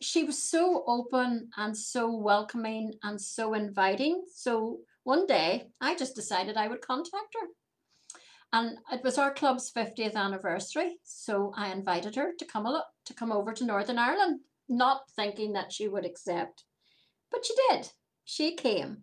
she 0.00 0.24
was 0.24 0.42
so 0.42 0.84
open 0.86 1.50
and 1.56 1.76
so 1.76 2.10
welcoming 2.10 2.94
and 3.02 3.20
so 3.20 3.54
inviting. 3.54 4.24
So 4.32 4.78
one 5.04 5.26
day 5.26 5.68
I 5.80 5.94
just 5.96 6.14
decided 6.14 6.56
I 6.56 6.68
would 6.68 6.80
contact 6.80 7.34
her. 7.40 7.48
And 8.52 8.78
it 8.90 9.04
was 9.04 9.18
our 9.18 9.34
club's 9.34 9.70
50th 9.70 10.14
anniversary, 10.14 10.96
so 11.02 11.52
I 11.54 11.68
invited 11.70 12.16
her 12.16 12.32
to 12.38 12.44
come 12.46 12.64
a 12.64 12.84
to 13.04 13.14
come 13.14 13.30
over 13.30 13.52
to 13.52 13.64
Northern 13.64 13.98
Ireland, 13.98 14.40
not 14.68 15.02
thinking 15.14 15.52
that 15.52 15.72
she 15.72 15.86
would 15.86 16.06
accept. 16.06 16.64
But 17.30 17.44
she 17.44 17.54
did. 17.68 17.90
She 18.24 18.54
came. 18.54 19.02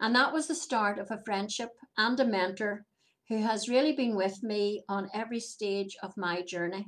And 0.00 0.16
that 0.16 0.32
was 0.32 0.48
the 0.48 0.56
start 0.56 0.98
of 0.98 1.12
a 1.12 1.22
friendship 1.24 1.70
and 1.96 2.18
a 2.18 2.24
mentor 2.24 2.84
who 3.32 3.42
has 3.42 3.66
really 3.66 3.92
been 3.92 4.14
with 4.14 4.42
me 4.42 4.84
on 4.90 5.08
every 5.14 5.40
stage 5.40 5.96
of 6.02 6.12
my 6.18 6.42
journey. 6.42 6.86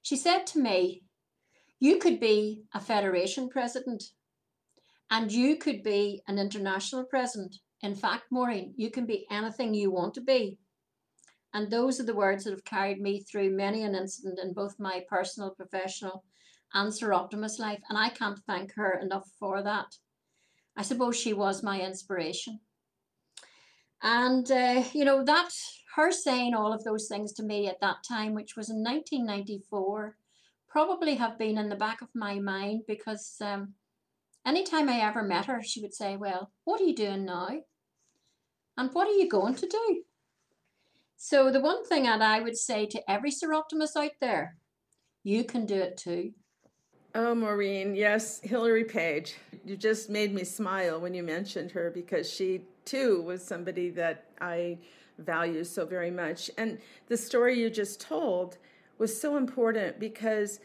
She 0.00 0.14
said 0.16 0.46
to 0.46 0.60
me, 0.60 1.02
You 1.80 1.98
could 1.98 2.20
be 2.20 2.62
a 2.72 2.80
federation 2.80 3.48
president 3.48 4.04
and 5.10 5.32
you 5.32 5.56
could 5.56 5.82
be 5.82 6.22
an 6.28 6.38
international 6.38 7.06
president. 7.06 7.56
In 7.82 7.96
fact, 7.96 8.26
Maureen, 8.30 8.72
you 8.76 8.88
can 8.88 9.04
be 9.04 9.26
anything 9.28 9.74
you 9.74 9.90
want 9.90 10.14
to 10.14 10.20
be. 10.20 10.58
And 11.52 11.72
those 11.72 11.98
are 11.98 12.04
the 12.04 12.14
words 12.14 12.44
that 12.44 12.52
have 12.52 12.64
carried 12.64 13.00
me 13.00 13.24
through 13.24 13.50
many 13.50 13.82
an 13.82 13.96
incident 13.96 14.38
in 14.40 14.52
both 14.52 14.78
my 14.78 15.02
personal, 15.08 15.50
professional, 15.50 16.22
and 16.72 16.92
Soroptimist 16.92 17.58
life. 17.58 17.80
And 17.88 17.98
I 17.98 18.10
can't 18.10 18.38
thank 18.46 18.74
her 18.76 19.00
enough 19.02 19.28
for 19.40 19.60
that. 19.64 19.96
I 20.76 20.82
suppose 20.82 21.16
she 21.16 21.32
was 21.32 21.64
my 21.64 21.80
inspiration. 21.80 22.60
And, 24.02 24.50
uh, 24.50 24.84
you 24.92 25.04
know, 25.04 25.24
that 25.24 25.50
her 25.94 26.12
saying 26.12 26.54
all 26.54 26.72
of 26.72 26.84
those 26.84 27.08
things 27.08 27.32
to 27.34 27.42
me 27.42 27.68
at 27.68 27.80
that 27.80 28.04
time, 28.06 28.34
which 28.34 28.56
was 28.56 28.68
in 28.68 28.82
1994, 28.82 30.16
probably 30.68 31.14
have 31.14 31.38
been 31.38 31.56
in 31.56 31.68
the 31.68 31.76
back 31.76 32.02
of 32.02 32.08
my 32.14 32.38
mind 32.38 32.82
because 32.86 33.36
um, 33.40 33.72
anytime 34.44 34.88
I 34.88 35.00
ever 35.00 35.22
met 35.22 35.46
her, 35.46 35.62
she 35.62 35.80
would 35.80 35.94
say, 35.94 36.16
Well, 36.16 36.52
what 36.64 36.80
are 36.80 36.84
you 36.84 36.94
doing 36.94 37.24
now? 37.24 37.48
And 38.76 38.90
what 38.92 39.08
are 39.08 39.14
you 39.14 39.28
going 39.28 39.54
to 39.54 39.66
do? 39.66 40.02
So, 41.16 41.50
the 41.50 41.60
one 41.60 41.84
thing 41.86 42.02
that 42.02 42.20
I 42.20 42.40
would 42.40 42.58
say 42.58 42.84
to 42.86 43.10
every 43.10 43.30
Soroptimist 43.30 43.96
out 43.96 44.10
there, 44.20 44.58
you 45.24 45.44
can 45.44 45.64
do 45.64 45.76
it 45.76 45.96
too. 45.96 46.32
Oh, 47.14 47.34
Maureen, 47.34 47.94
yes, 47.94 48.40
Hilary 48.42 48.84
Page. 48.84 49.36
You 49.64 49.78
just 49.78 50.10
made 50.10 50.34
me 50.34 50.44
smile 50.44 51.00
when 51.00 51.14
you 51.14 51.22
mentioned 51.22 51.70
her 51.70 51.90
because 51.90 52.30
she 52.30 52.60
too 52.86 53.20
was 53.20 53.44
somebody 53.44 53.90
that 53.90 54.24
I 54.40 54.78
value 55.18 55.64
so 55.64 55.84
very 55.84 56.10
much. 56.10 56.50
And 56.56 56.78
the 57.08 57.16
story 57.16 57.58
you 57.58 57.68
just 57.68 58.00
told 58.00 58.58
was 58.98 59.18
so 59.20 59.36
important 59.36 59.98
because 60.00 60.60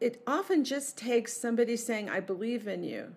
it 0.00 0.22
often 0.26 0.64
just 0.64 0.96
takes 0.96 1.38
somebody 1.38 1.76
saying, 1.76 2.08
I 2.08 2.20
believe 2.20 2.68
in 2.68 2.82
you. 2.82 3.12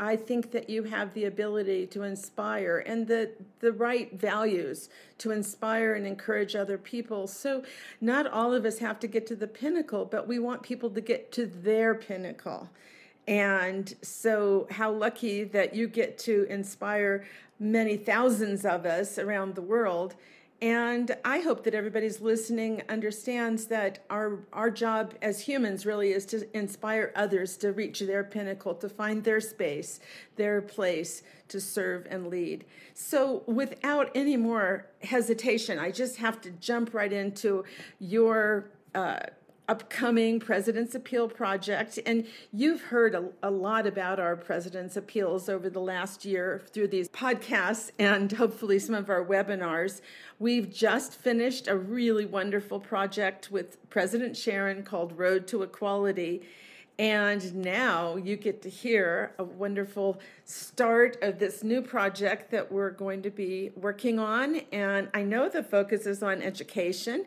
I 0.00 0.14
think 0.14 0.52
that 0.52 0.70
you 0.70 0.84
have 0.84 1.12
the 1.12 1.24
ability 1.24 1.88
to 1.88 2.04
inspire 2.04 2.84
and 2.86 3.08
the, 3.08 3.32
the 3.58 3.72
right 3.72 4.12
values 4.12 4.90
to 5.18 5.32
inspire 5.32 5.94
and 5.94 6.06
encourage 6.06 6.54
other 6.54 6.78
people. 6.78 7.26
So, 7.26 7.64
not 8.00 8.28
all 8.28 8.54
of 8.54 8.64
us 8.64 8.78
have 8.78 9.00
to 9.00 9.08
get 9.08 9.26
to 9.26 9.36
the 9.36 9.48
pinnacle, 9.48 10.04
but 10.04 10.28
we 10.28 10.38
want 10.38 10.62
people 10.62 10.88
to 10.90 11.00
get 11.00 11.32
to 11.32 11.46
their 11.46 11.96
pinnacle. 11.96 12.70
And 13.28 13.94
so, 14.00 14.66
how 14.70 14.90
lucky 14.90 15.44
that 15.44 15.74
you 15.74 15.86
get 15.86 16.16
to 16.20 16.46
inspire 16.48 17.26
many 17.60 17.98
thousands 17.98 18.64
of 18.64 18.86
us 18.86 19.18
around 19.18 19.54
the 19.54 19.60
world. 19.60 20.14
And 20.62 21.14
I 21.26 21.40
hope 21.40 21.62
that 21.64 21.74
everybody's 21.74 22.22
listening 22.22 22.82
understands 22.88 23.66
that 23.66 24.04
our, 24.08 24.40
our 24.52 24.70
job 24.70 25.14
as 25.20 25.42
humans 25.42 25.84
really 25.84 26.12
is 26.12 26.24
to 26.26 26.56
inspire 26.56 27.12
others 27.14 27.58
to 27.58 27.72
reach 27.72 28.00
their 28.00 28.24
pinnacle, 28.24 28.74
to 28.76 28.88
find 28.88 29.22
their 29.22 29.40
space, 29.40 30.00
their 30.36 30.62
place 30.62 31.22
to 31.48 31.60
serve 31.60 32.06
and 32.08 32.28
lead. 32.28 32.64
So, 32.94 33.42
without 33.46 34.10
any 34.14 34.38
more 34.38 34.86
hesitation, 35.02 35.78
I 35.78 35.90
just 35.90 36.16
have 36.16 36.40
to 36.40 36.50
jump 36.52 36.94
right 36.94 37.12
into 37.12 37.64
your. 38.00 38.70
Uh, 38.94 39.18
upcoming 39.68 40.40
President's 40.40 40.94
Appeal 40.94 41.28
project. 41.28 41.98
And 42.06 42.26
you've 42.52 42.80
heard 42.80 43.14
a, 43.14 43.28
a, 43.42 43.50
lot 43.50 43.86
about 43.86 44.18
our 44.18 44.34
President's 44.34 44.96
Appeals 44.96 45.48
over 45.48 45.68
the 45.68 45.80
last 45.80 46.24
year 46.24 46.62
through 46.72 46.88
these 46.88 47.08
podcasts 47.10 47.90
and 47.98 48.32
hopefully 48.32 48.78
some 48.78 48.94
of 48.94 49.10
our 49.10 49.24
webinars. 49.24 50.00
We've 50.38 50.72
just 50.72 51.14
finished 51.14 51.68
a 51.68 51.76
really 51.76 52.24
wonderful 52.24 52.80
project 52.80 53.50
with 53.50 53.76
President 53.90 54.36
Sharon 54.36 54.82
called 54.82 55.18
Road 55.18 55.46
to 55.48 55.62
Equality. 55.62 56.42
And 56.98 57.54
now 57.54 58.16
you 58.16 58.36
get 58.36 58.62
to 58.62 58.68
hear 58.68 59.32
a 59.38 59.44
wonderful 59.44 60.18
start 60.44 61.16
of 61.22 61.38
this 61.38 61.62
new 61.62 61.80
project 61.80 62.50
that 62.50 62.72
we're 62.72 62.90
going 62.90 63.22
to 63.22 63.30
be 63.30 63.70
working 63.76 64.18
on. 64.18 64.62
And 64.72 65.08
I 65.14 65.22
know 65.22 65.48
the 65.48 65.62
focus 65.62 66.06
is 66.06 66.24
on 66.24 66.42
education 66.42 67.26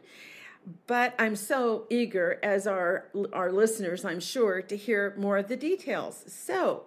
but 0.88 1.16
I'm 1.18 1.36
so 1.36 1.86
eager, 1.90 2.40
as 2.44 2.68
our, 2.68 3.08
our 3.34 3.52
listeners, 3.52 4.06
I'm 4.06 4.20
sure, 4.20 4.62
to 4.62 4.78
hear 4.78 5.16
more 5.18 5.38
of 5.38 5.48
the 5.48 5.56
details. 5.56 6.24
So 6.28 6.84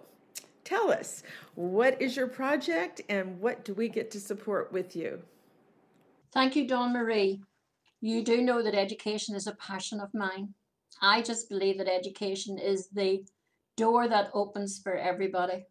tell 0.63 0.91
us, 0.91 1.23
what 1.55 2.01
is 2.01 2.15
your 2.15 2.27
project 2.27 3.01
and 3.09 3.39
what 3.39 3.65
do 3.65 3.73
we 3.73 3.89
get 3.89 4.11
to 4.11 4.19
support 4.19 4.71
with 4.71 4.95
you? 4.95 5.21
Thank 6.33 6.55
you, 6.55 6.67
Dawn 6.67 6.93
Marie. 6.93 7.41
You 8.01 8.23
do 8.23 8.41
know 8.41 8.61
that 8.61 8.75
education 8.75 9.35
is 9.35 9.47
a 9.47 9.55
passion 9.55 9.99
of 9.99 10.13
mine. 10.13 10.53
I 11.01 11.21
just 11.21 11.49
believe 11.49 11.77
that 11.77 11.87
education 11.87 12.57
is 12.57 12.87
the 12.89 13.25
door 13.77 14.07
that 14.07 14.29
opens 14.33 14.79
for 14.81 14.95
everybody. 14.95 15.65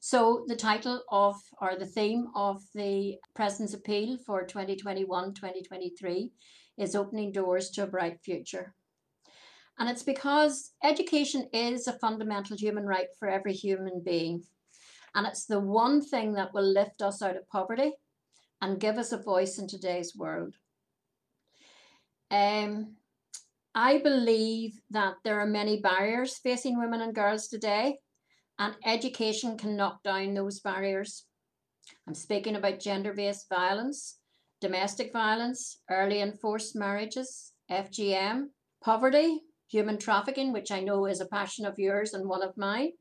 So, 0.00 0.44
the 0.48 0.56
title 0.56 1.00
of 1.12 1.36
or 1.60 1.76
the 1.78 1.86
theme 1.86 2.26
of 2.34 2.60
the 2.74 3.16
President's 3.34 3.74
Appeal 3.74 4.18
for 4.26 4.44
2021 4.44 5.34
2023 5.34 6.32
is 6.78 6.94
opening 6.94 7.32
doors 7.32 7.70
to 7.70 7.84
a 7.84 7.86
bright 7.86 8.20
future. 8.20 8.74
And 9.78 9.88
it's 9.88 10.02
because 10.02 10.72
education 10.82 11.48
is 11.52 11.86
a 11.86 11.98
fundamental 11.98 12.56
human 12.56 12.86
right 12.86 13.08
for 13.18 13.28
every 13.28 13.52
human 13.52 14.02
being. 14.04 14.44
And 15.14 15.26
it's 15.26 15.46
the 15.46 15.60
one 15.60 16.02
thing 16.02 16.34
that 16.34 16.54
will 16.54 16.66
lift 16.66 17.02
us 17.02 17.22
out 17.22 17.36
of 17.36 17.48
poverty 17.48 17.92
and 18.60 18.80
give 18.80 18.96
us 18.96 19.12
a 19.12 19.18
voice 19.18 19.58
in 19.58 19.66
today's 19.66 20.14
world. 20.16 20.54
Um, 22.30 22.96
I 23.74 23.98
believe 23.98 24.80
that 24.90 25.14
there 25.24 25.40
are 25.40 25.46
many 25.46 25.80
barriers 25.80 26.38
facing 26.38 26.78
women 26.78 27.00
and 27.00 27.14
girls 27.14 27.48
today, 27.48 27.98
and 28.58 28.74
education 28.84 29.58
can 29.58 29.76
knock 29.76 30.02
down 30.02 30.34
those 30.34 30.60
barriers. 30.60 31.24
I'm 32.06 32.14
speaking 32.14 32.56
about 32.56 32.80
gender 32.80 33.12
based 33.12 33.48
violence, 33.48 34.18
domestic 34.62 35.12
violence, 35.12 35.80
early 35.90 36.20
and 36.20 36.38
forced 36.38 36.76
marriages, 36.76 37.52
FGM, 37.68 38.44
poverty, 38.80 39.40
human 39.68 39.98
trafficking, 39.98 40.52
which 40.52 40.70
I 40.70 40.80
know 40.80 41.06
is 41.06 41.20
a 41.20 41.26
passion 41.26 41.66
of 41.66 41.80
yours 41.80 42.14
and 42.14 42.28
one 42.28 42.44
of 42.44 42.56
mine. 42.56 42.92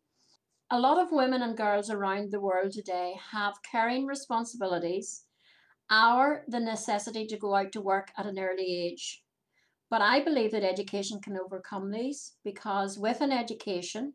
A 0.72 0.80
lot 0.80 0.98
of 0.98 1.12
women 1.12 1.44
and 1.44 1.56
girls 1.56 1.92
around 1.92 2.32
the 2.32 2.40
world 2.40 2.72
today 2.72 3.14
have 3.32 3.62
caring 3.70 4.08
responsibilities 4.08 5.26
or 5.92 6.44
the 6.48 6.60
necessity 6.60 7.28
to 7.28 7.38
go 7.38 7.54
out 7.54 7.72
to 7.74 7.82
work 7.82 8.10
at 8.18 8.26
an 8.26 8.40
early 8.40 8.88
age. 8.88 9.22
But 9.92 10.02
I 10.02 10.24
believe 10.24 10.52
that 10.54 10.64
education 10.64 11.20
can 11.22 11.38
overcome 11.38 11.92
these 11.92 12.38
because 12.44 12.98
with 12.98 13.22
an 13.22 13.32
education, 13.32 14.14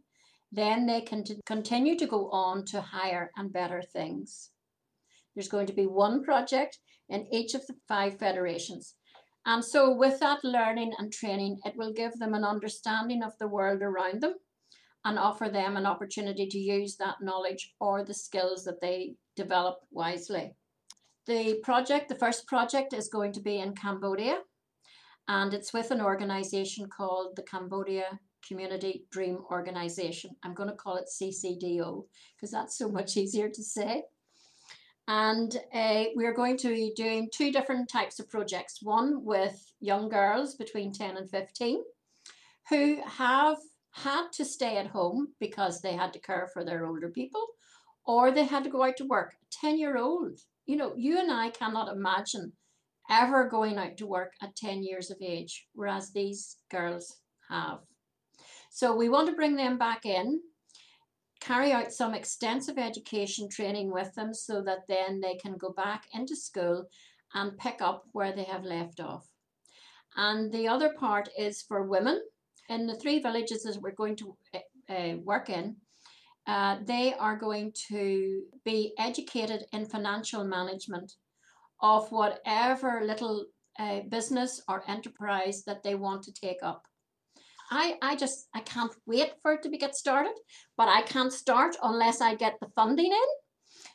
then 0.50 0.86
they 0.86 1.00
can 1.00 1.22
t- 1.22 1.40
continue 1.46 1.96
to 1.96 2.06
go 2.06 2.28
on 2.30 2.64
to 2.66 2.80
higher 2.80 3.30
and 3.36 3.52
better 3.52 3.82
things. 3.82 4.50
There's 5.34 5.48
going 5.48 5.66
to 5.66 5.74
be 5.74 5.86
one 5.86 6.24
project 6.24 6.78
in 7.08 7.26
each 7.32 7.54
of 7.54 7.66
the 7.66 7.74
five 7.88 8.18
federations. 8.18 8.94
And 9.44 9.64
so, 9.64 9.94
with 9.94 10.18
that 10.20 10.42
learning 10.42 10.92
and 10.98 11.12
training, 11.12 11.60
it 11.64 11.76
will 11.76 11.92
give 11.92 12.14
them 12.14 12.34
an 12.34 12.44
understanding 12.44 13.22
of 13.22 13.38
the 13.38 13.46
world 13.46 13.80
around 13.80 14.20
them 14.20 14.34
and 15.04 15.20
offer 15.20 15.48
them 15.48 15.76
an 15.76 15.86
opportunity 15.86 16.48
to 16.48 16.58
use 16.58 16.96
that 16.96 17.22
knowledge 17.22 17.74
or 17.80 18.04
the 18.04 18.12
skills 18.12 18.64
that 18.64 18.80
they 18.80 19.14
develop 19.36 19.78
wisely. 19.92 20.52
The 21.26 21.60
project, 21.62 22.08
the 22.08 22.16
first 22.16 22.48
project, 22.48 22.92
is 22.92 23.08
going 23.08 23.32
to 23.34 23.40
be 23.40 23.58
in 23.58 23.74
Cambodia, 23.74 24.40
and 25.28 25.54
it's 25.54 25.72
with 25.72 25.92
an 25.92 26.00
organization 26.00 26.88
called 26.88 27.36
the 27.36 27.42
Cambodia 27.42 28.18
Community 28.46 29.04
Dream 29.10 29.38
Organization. 29.50 30.30
I'm 30.42 30.54
going 30.54 30.68
to 30.68 30.74
call 30.74 30.96
it 30.96 31.06
CCDO 31.08 32.04
because 32.36 32.50
that's 32.50 32.76
so 32.76 32.88
much 32.88 33.16
easier 33.22 33.48
to 33.48 33.62
say. 33.62 34.02
And 35.08 35.56
uh, 35.72 36.04
we're 36.14 36.34
going 36.34 36.56
to 36.58 36.68
be 36.68 36.92
doing 36.96 37.28
two 37.32 37.52
different 37.52 37.88
types 37.88 38.18
of 38.18 38.28
projects 38.28 38.82
one 38.82 39.24
with 39.24 39.72
young 39.80 40.08
girls 40.08 40.56
between 40.56 40.92
10 40.92 41.16
and 41.16 41.30
15 41.30 41.80
who 42.68 43.00
have 43.06 43.58
had 43.92 44.26
to 44.32 44.44
stay 44.44 44.76
at 44.76 44.88
home 44.88 45.28
because 45.38 45.80
they 45.80 45.94
had 45.94 46.12
to 46.12 46.18
care 46.18 46.48
for 46.52 46.64
their 46.64 46.86
older 46.86 47.08
people 47.08 47.46
or 48.04 48.30
they 48.30 48.44
had 48.44 48.64
to 48.64 48.70
go 48.70 48.82
out 48.82 48.96
to 48.96 49.04
work. 49.04 49.34
10 49.52 49.78
year 49.78 49.96
old, 49.96 50.40
you 50.66 50.76
know, 50.76 50.92
you 50.96 51.18
and 51.18 51.30
I 51.30 51.50
cannot 51.50 51.94
imagine 51.94 52.52
ever 53.08 53.48
going 53.48 53.78
out 53.78 53.96
to 53.98 54.06
work 54.06 54.32
at 54.42 54.56
10 54.56 54.82
years 54.82 55.10
of 55.10 55.18
age, 55.20 55.66
whereas 55.74 56.10
these 56.10 56.56
girls 56.70 57.16
have. 57.48 57.78
So 58.70 58.94
we 58.94 59.08
want 59.08 59.28
to 59.28 59.36
bring 59.36 59.56
them 59.56 59.78
back 59.78 60.04
in, 60.04 60.40
carry 61.40 61.72
out 61.72 61.92
some 61.92 62.14
extensive 62.14 62.78
education 62.78 63.48
training 63.48 63.92
with 63.92 64.14
them 64.14 64.32
so 64.32 64.62
that 64.62 64.86
then 64.88 65.20
they 65.20 65.34
can 65.36 65.56
go 65.56 65.70
back 65.72 66.04
into 66.12 66.36
school 66.36 66.86
and 67.34 67.58
pick 67.58 67.80
up 67.80 68.04
where 68.12 68.32
they 68.32 68.44
have 68.44 68.64
left 68.64 69.00
off. 69.00 69.26
And 70.16 70.50
the 70.52 70.68
other 70.68 70.94
part 70.94 71.28
is 71.38 71.62
for 71.62 71.82
women 71.82 72.20
in 72.68 72.86
the 72.86 72.96
three 72.96 73.20
villages 73.20 73.62
that 73.62 73.80
we're 73.80 73.92
going 73.92 74.16
to 74.16 74.36
uh, 74.88 75.16
work 75.22 75.50
in, 75.50 75.76
uh, 76.46 76.78
they 76.84 77.14
are 77.14 77.36
going 77.36 77.72
to 77.88 78.42
be 78.64 78.94
educated 78.98 79.64
in 79.72 79.84
financial 79.84 80.44
management 80.44 81.12
of 81.80 82.10
whatever 82.10 83.02
little 83.04 83.44
uh, 83.78 84.00
business 84.08 84.62
or 84.68 84.82
enterprise 84.88 85.64
that 85.64 85.82
they 85.82 85.94
want 85.94 86.22
to 86.22 86.32
take 86.32 86.62
up. 86.62 86.86
I, 87.70 87.96
I 88.02 88.16
just 88.16 88.48
I 88.54 88.60
can't 88.60 88.92
wait 89.06 89.32
for 89.42 89.52
it 89.52 89.62
to 89.62 89.68
be 89.68 89.78
get 89.78 89.94
started, 89.94 90.34
but 90.76 90.88
I 90.88 91.02
can't 91.02 91.32
start 91.32 91.76
unless 91.82 92.20
I 92.20 92.34
get 92.34 92.58
the 92.60 92.68
funding 92.74 93.12
in. 93.12 93.28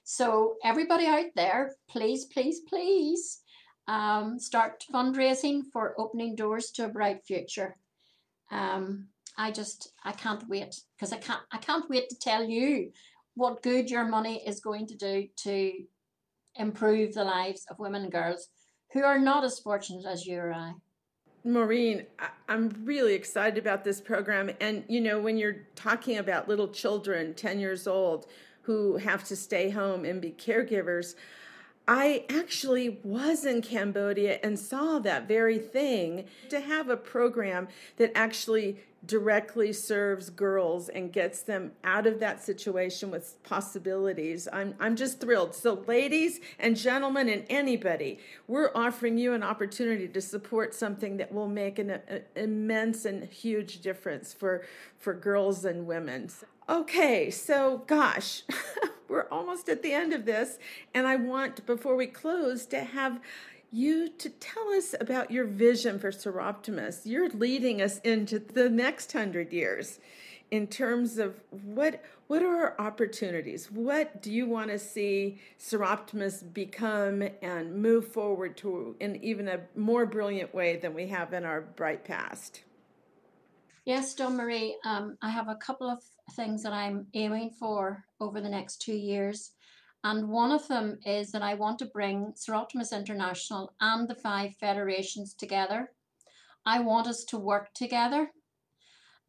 So 0.03 0.55
everybody 0.63 1.05
out 1.05 1.31
there, 1.35 1.75
please, 1.89 2.25
please, 2.25 2.61
please 2.67 3.39
um, 3.87 4.39
start 4.39 4.83
fundraising 4.93 5.61
for 5.71 5.95
opening 5.97 6.35
doors 6.35 6.71
to 6.71 6.85
a 6.85 6.89
bright 6.89 7.23
future 7.25 7.77
um, 8.51 9.07
I 9.37 9.51
just 9.51 9.93
I 10.03 10.11
can't 10.11 10.47
wait 10.47 10.75
because 10.95 11.13
I 11.13 11.17
can't 11.17 11.41
I 11.51 11.57
can't 11.57 11.89
wait 11.89 12.09
to 12.09 12.19
tell 12.19 12.43
you 12.43 12.91
what 13.35 13.63
good 13.63 13.89
your 13.89 14.05
money 14.05 14.43
is 14.45 14.59
going 14.59 14.87
to 14.87 14.95
do 14.95 15.27
to 15.43 15.73
improve 16.55 17.13
the 17.13 17.23
lives 17.23 17.65
of 17.69 17.79
women 17.79 18.03
and 18.03 18.11
girls 18.11 18.49
who 18.91 19.03
are 19.03 19.19
not 19.19 19.45
as 19.45 19.59
fortunate 19.59 20.05
as 20.05 20.25
you 20.25 20.37
or 20.37 20.53
I. 20.53 20.73
Maureen, 21.43 22.05
I'm 22.47 22.69
really 22.83 23.13
excited 23.13 23.57
about 23.57 23.83
this 23.83 23.99
program. 23.99 24.51
And, 24.59 24.83
you 24.87 25.01
know, 25.01 25.19
when 25.19 25.37
you're 25.37 25.65
talking 25.75 26.17
about 26.17 26.47
little 26.47 26.67
children, 26.67 27.33
10 27.33 27.59
years 27.59 27.87
old, 27.87 28.27
who 28.61 28.97
have 28.97 29.23
to 29.25 29.35
stay 29.35 29.69
home 29.69 30.05
and 30.05 30.21
be 30.21 30.31
caregivers, 30.31 31.15
I 31.87 32.25
actually 32.29 32.99
was 33.03 33.45
in 33.45 33.61
Cambodia 33.61 34.39
and 34.43 34.57
saw 34.57 34.99
that 34.99 35.27
very 35.27 35.57
thing. 35.57 36.25
To 36.49 36.59
have 36.59 36.89
a 36.89 36.97
program 36.97 37.67
that 37.97 38.11
actually 38.15 38.77
directly 39.05 39.73
serves 39.73 40.29
girls 40.29 40.87
and 40.89 41.11
gets 41.11 41.41
them 41.41 41.71
out 41.83 42.05
of 42.05 42.19
that 42.19 42.43
situation 42.43 43.09
with 43.09 43.41
possibilities. 43.43 44.47
I'm 44.51 44.75
I'm 44.79 44.95
just 44.95 45.19
thrilled. 45.19 45.55
So 45.55 45.83
ladies 45.87 46.39
and 46.59 46.77
gentlemen 46.77 47.27
and 47.29 47.45
anybody, 47.49 48.19
we're 48.47 48.71
offering 48.75 49.17
you 49.17 49.33
an 49.33 49.43
opportunity 49.43 50.07
to 50.07 50.21
support 50.21 50.75
something 50.75 51.17
that 51.17 51.33
will 51.33 51.47
make 51.47 51.79
an, 51.79 51.89
an 51.89 52.21
immense 52.35 53.05
and 53.05 53.23
huge 53.23 53.81
difference 53.81 54.33
for 54.33 54.65
for 54.97 55.13
girls 55.13 55.65
and 55.65 55.87
women. 55.87 56.29
Okay, 56.69 57.31
so 57.31 57.83
gosh, 57.87 58.43
we're 59.11 59.27
almost 59.29 59.69
at 59.69 59.83
the 59.83 59.93
end 59.93 60.13
of 60.13 60.25
this, 60.25 60.57
and 60.93 61.05
I 61.05 61.17
want, 61.17 61.65
before 61.65 61.95
we 61.95 62.07
close, 62.07 62.65
to 62.67 62.83
have 62.83 63.19
you 63.71 64.09
to 64.09 64.29
tell 64.29 64.69
us 64.69 64.95
about 64.99 65.31
your 65.31 65.45
vision 65.45 65.99
for 65.99 66.11
Soroptimist. 66.11 67.01
You're 67.05 67.29
leading 67.29 67.81
us 67.81 67.99
into 67.99 68.39
the 68.39 68.69
next 68.69 69.11
hundred 69.11 69.53
years 69.53 69.99
in 70.51 70.67
terms 70.67 71.17
of 71.17 71.39
what 71.49 72.03
what 72.27 72.41
are 72.43 72.55
our 72.55 72.75
opportunities? 72.79 73.69
What 73.69 74.21
do 74.21 74.31
you 74.31 74.45
want 74.45 74.69
to 74.69 74.79
see 74.79 75.39
Soroptimist 75.59 76.53
become 76.53 77.23
and 77.41 77.75
move 77.75 78.07
forward 78.07 78.55
to 78.57 78.95
in 79.01 79.21
even 79.21 79.49
a 79.49 79.59
more 79.75 80.05
brilliant 80.05 80.53
way 80.53 80.77
than 80.77 80.93
we 80.93 81.07
have 81.07 81.33
in 81.33 81.43
our 81.43 81.59
bright 81.59 82.05
past? 82.05 82.61
Yes, 83.83 84.13
Dawn 84.13 84.37
Marie, 84.37 84.77
um, 84.85 85.17
I 85.21 85.29
have 85.29 85.49
a 85.49 85.55
couple 85.55 85.89
of 85.89 85.99
things 86.35 86.63
that 86.63 86.71
I'm 86.71 87.07
aiming 87.13 87.51
for 87.59 88.05
over 88.21 88.39
the 88.39 88.49
next 88.49 88.81
two 88.81 88.95
years. 88.95 89.51
And 90.03 90.29
one 90.29 90.51
of 90.51 90.67
them 90.67 90.99
is 91.05 91.31
that 91.31 91.41
I 91.41 91.53
want 91.55 91.79
to 91.79 91.85
bring 91.85 92.33
Soroptimist 92.33 92.95
International 92.95 93.73
and 93.81 94.07
the 94.07 94.15
five 94.15 94.55
federations 94.59 95.33
together. 95.33 95.91
I 96.65 96.79
want 96.79 97.07
us 97.07 97.23
to 97.25 97.37
work 97.37 97.73
together. 97.73 98.31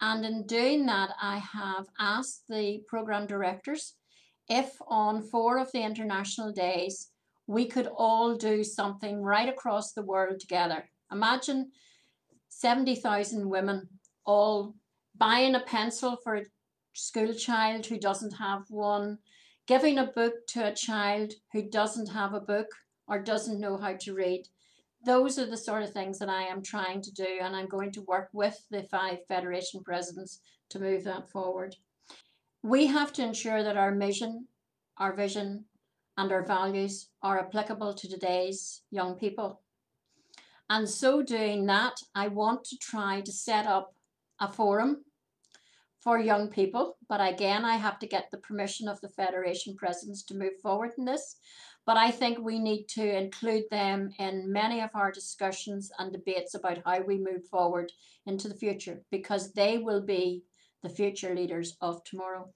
And 0.01 0.25
in 0.25 0.47
doing 0.47 0.87
that, 0.87 1.11
I 1.21 1.39
have 1.39 1.87
asked 1.99 2.45
the 2.49 2.81
program 2.89 3.27
directors 3.27 3.95
if 4.49 4.73
on 4.89 5.23
four 5.23 5.59
of 5.59 5.71
the 5.73 5.83
international 5.83 6.53
days 6.53 7.09
we 7.47 7.67
could 7.67 7.89
all 7.97 8.37
do 8.37 8.65
something 8.65 9.23
right 9.23 9.49
across 9.49 9.93
the 9.93 10.03
world 10.03 10.41
together. 10.41 10.89
Imagine 11.11 11.71
70,000 12.49 13.49
women 13.49 13.89
all 14.25 14.75
buying 15.17 15.55
a 15.55 15.61
pencil 15.61 16.17
for 16.23 16.43
school 16.93 17.33
child 17.35 17.87
who 17.87 17.99
doesn't 17.99 18.35
have 18.35 18.63
one, 18.69 19.19
giving 19.67 19.99
a 19.99 20.07
book 20.07 20.47
to 20.49 20.67
a 20.67 20.75
child 20.75 21.33
who 21.53 21.63
doesn't 21.63 22.11
have 22.11 22.35
a 22.35 22.41
book 22.41 22.67
or 23.07 23.19
doesn't 23.19 23.61
know 23.61 23.77
how 23.77 23.95
to 23.95 24.15
read. 24.15 24.47
Those 25.05 25.39
are 25.39 25.47
the 25.47 25.57
sort 25.57 25.83
of 25.83 25.93
things 25.93 26.19
that 26.19 26.29
I 26.29 26.43
am 26.43 26.63
trying 26.63 27.03
to 27.03 27.13
do, 27.13 27.39
and 27.41 27.57
I'm 27.57 27.69
going 27.69 27.93
to 27.93 28.03
work 28.03 28.29
with 28.33 28.65
the 28.71 28.85
five 28.85 29.19
Federation 29.27 29.83
presidents 29.83 30.41
to 30.71 30.79
move 30.79 31.05
that 31.05 31.31
forward. 31.31 31.77
We 32.63 32.87
have 32.87 33.13
to 33.15 33.23
ensure 33.23 33.63
that 33.65 33.77
our 33.77 33.93
mission, 33.93 34.47
our 34.99 35.15
vision, 35.15 35.65
and 36.17 36.31
our 36.31 36.45
values 36.45 37.09
are 37.23 37.41
applicable 37.41 37.95
to 37.95 38.09
today's 38.09 38.83
young 38.91 39.15
people. 39.15 39.61
And 40.71 40.89
so 40.89 41.23
doing 41.23 41.67
that, 41.67 41.95
I 42.15 42.29
want 42.29 42.65
to 42.65 42.79
try 42.79 43.21
to 43.23 43.33
set 43.33 43.67
up 43.67 43.95
a 44.41 44.51
forum 44.51 45.05
for 46.03 46.19
young 46.19 46.49
people. 46.49 46.97
But 47.09 47.21
again, 47.21 47.65
I 47.65 47.77
have 47.77 47.99
to 48.01 48.07
get 48.07 48.31
the 48.31 48.39
permission 48.39 48.89
of 48.89 49.01
the 49.01 49.09
Federation 49.09 49.77
presidents 49.77 50.25
to 50.25 50.37
move 50.37 50.55
forward 50.63 50.93
in 50.99 51.05
this. 51.05 51.37
But 51.85 51.97
I 51.97 52.11
think 52.11 52.39
we 52.39 52.59
need 52.59 52.87
to 52.91 53.17
include 53.17 53.65
them 53.71 54.11
in 54.19 54.53
many 54.53 54.81
of 54.81 54.91
our 54.95 55.11
discussions 55.11 55.91
and 55.99 56.13
debates 56.13 56.55
about 56.55 56.79
how 56.85 57.01
we 57.03 57.19
move 57.19 57.47
forward 57.51 57.91
into 58.27 58.49
the 58.49 58.55
future 58.55 59.03
because 59.11 59.53
they 59.53 59.79
will 59.79 60.01
be 60.01 60.45
the 60.83 60.89
future 60.89 61.35
leaders 61.35 61.77
of 61.81 62.03
tomorrow. 62.05 62.53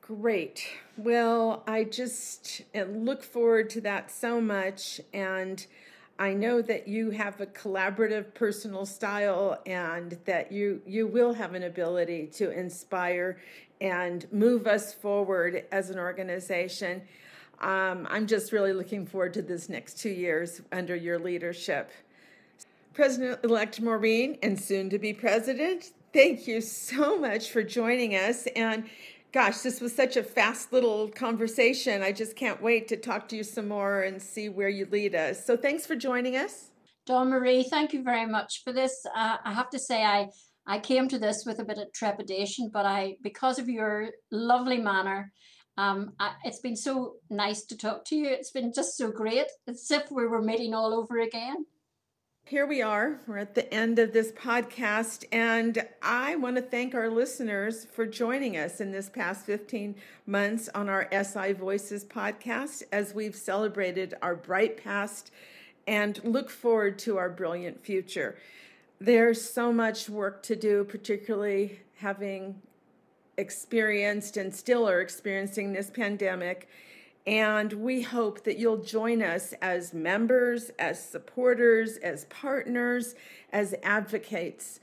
Great. 0.00 0.66
Well, 0.98 1.62
I 1.66 1.84
just 1.84 2.62
uh, 2.74 2.82
look 2.82 3.22
forward 3.22 3.70
to 3.70 3.80
that 3.82 4.10
so 4.10 4.40
much. 4.40 5.00
And 5.12 5.66
I 6.18 6.32
know 6.32 6.62
that 6.62 6.86
you 6.86 7.10
have 7.10 7.40
a 7.40 7.46
collaborative 7.46 8.34
personal 8.34 8.86
style 8.86 9.60
and 9.66 10.16
that 10.26 10.52
you 10.52 10.80
you 10.86 11.06
will 11.08 11.32
have 11.32 11.54
an 11.54 11.64
ability 11.64 12.28
to 12.34 12.50
inspire 12.50 13.40
and 13.80 14.30
move 14.32 14.66
us 14.66 14.92
forward 14.92 15.64
as 15.72 15.90
an 15.90 15.98
organization. 15.98 17.02
Um, 17.60 18.06
I'm 18.10 18.26
just 18.26 18.52
really 18.52 18.72
looking 18.72 19.06
forward 19.06 19.34
to 19.34 19.42
this 19.42 19.68
next 19.68 19.98
two 19.98 20.10
years 20.10 20.60
under 20.70 20.94
your 20.94 21.18
leadership. 21.18 21.90
President 22.92 23.40
elect 23.42 23.80
Maureen 23.80 24.38
and 24.42 24.58
soon 24.58 24.88
to 24.90 24.98
be 25.00 25.12
president, 25.12 25.90
thank 26.12 26.46
you 26.46 26.60
so 26.60 27.18
much 27.18 27.50
for 27.50 27.64
joining 27.64 28.14
us. 28.14 28.46
And 28.54 28.84
gosh, 29.34 29.58
this 29.58 29.80
was 29.80 29.92
such 29.92 30.16
a 30.16 30.22
fast 30.22 30.72
little 30.72 31.08
conversation. 31.08 32.02
I 32.02 32.12
just 32.12 32.36
can't 32.36 32.62
wait 32.62 32.86
to 32.88 32.96
talk 32.96 33.28
to 33.30 33.36
you 33.36 33.42
some 33.42 33.66
more 33.66 34.02
and 34.02 34.22
see 34.22 34.48
where 34.48 34.68
you 34.68 34.86
lead 34.92 35.16
us. 35.16 35.44
So 35.44 35.56
thanks 35.56 35.84
for 35.84 35.96
joining 35.96 36.36
us. 36.36 36.70
Dawn 37.04 37.30
Marie, 37.30 37.64
thank 37.64 37.92
you 37.92 38.04
very 38.04 38.26
much 38.26 38.62
for 38.62 38.72
this. 38.72 39.04
Uh, 39.14 39.38
I 39.44 39.52
have 39.52 39.70
to 39.70 39.78
say, 39.78 40.04
I 40.04 40.28
I 40.66 40.78
came 40.78 41.08
to 41.08 41.18
this 41.18 41.44
with 41.44 41.58
a 41.58 41.64
bit 41.64 41.78
of 41.78 41.92
trepidation, 41.92 42.70
but 42.72 42.86
I, 42.86 43.16
because 43.22 43.58
of 43.58 43.68
your 43.68 44.10
lovely 44.30 44.78
manner, 44.78 45.30
um, 45.76 46.12
I, 46.18 46.32
it's 46.44 46.60
been 46.60 46.76
so 46.76 47.16
nice 47.28 47.66
to 47.66 47.76
talk 47.76 48.06
to 48.06 48.16
you. 48.16 48.28
It's 48.28 48.52
been 48.52 48.72
just 48.72 48.96
so 48.96 49.10
great. 49.10 49.48
It's 49.66 49.90
as 49.90 49.98
if 49.98 50.10
we 50.10 50.26
were 50.26 50.40
meeting 50.40 50.72
all 50.72 50.94
over 50.94 51.18
again. 51.18 51.66
Here 52.46 52.66
we 52.66 52.82
are. 52.82 53.20
We're 53.26 53.38
at 53.38 53.54
the 53.54 53.72
end 53.72 53.98
of 53.98 54.12
this 54.12 54.30
podcast, 54.30 55.24
and 55.32 55.82
I 56.02 56.36
want 56.36 56.56
to 56.56 56.62
thank 56.62 56.94
our 56.94 57.08
listeners 57.08 57.86
for 57.86 58.04
joining 58.04 58.58
us 58.58 58.82
in 58.82 58.92
this 58.92 59.08
past 59.08 59.46
15 59.46 59.94
months 60.26 60.68
on 60.74 60.90
our 60.90 61.08
SI 61.10 61.54
Voices 61.54 62.04
podcast 62.04 62.82
as 62.92 63.14
we've 63.14 63.34
celebrated 63.34 64.12
our 64.20 64.34
bright 64.36 64.76
past 64.76 65.30
and 65.86 66.22
look 66.22 66.50
forward 66.50 66.98
to 66.98 67.16
our 67.16 67.30
brilliant 67.30 67.82
future. 67.82 68.36
There's 69.00 69.40
so 69.40 69.72
much 69.72 70.10
work 70.10 70.42
to 70.42 70.54
do, 70.54 70.84
particularly 70.84 71.80
having 71.96 72.60
experienced 73.38 74.36
and 74.36 74.54
still 74.54 74.86
are 74.86 75.00
experiencing 75.00 75.72
this 75.72 75.88
pandemic 75.88 76.68
and 77.26 77.72
we 77.72 78.02
hope 78.02 78.44
that 78.44 78.58
you'll 78.58 78.82
join 78.82 79.22
us 79.22 79.54
as 79.62 79.94
members, 79.94 80.70
as 80.78 81.02
supporters, 81.02 81.96
as 81.98 82.26
partners, 82.26 83.14
as 83.52 83.74
advocates, 83.82 84.80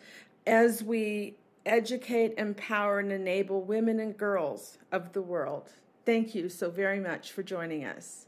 as 0.48 0.84
we 0.84 1.36
educate, 1.66 2.34
empower, 2.38 3.00
and 3.00 3.12
enable 3.12 3.62
women 3.62 4.00
and 4.00 4.18
girls 4.18 4.80
of 4.92 5.14
the 5.14 5.22
world. 5.22 5.72
Thank 6.06 6.34
you 6.34 6.50
so 6.50 6.72
very 6.72 7.00
much 7.00 7.32
for 7.32 7.44
joining 7.44 7.86
us. 7.86 8.26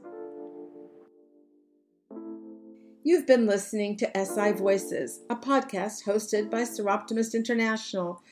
You've 3.05 3.27
been 3.27 3.45
listening 3.45 3.97
to 3.97 4.09
SI 4.15 4.53
Voices, 4.53 5.19
a 5.29 5.35
podcast 5.35 6.05
hosted 6.05 6.49
by 6.49 6.61
Soroptimist 6.61 7.33
International. 7.33 8.23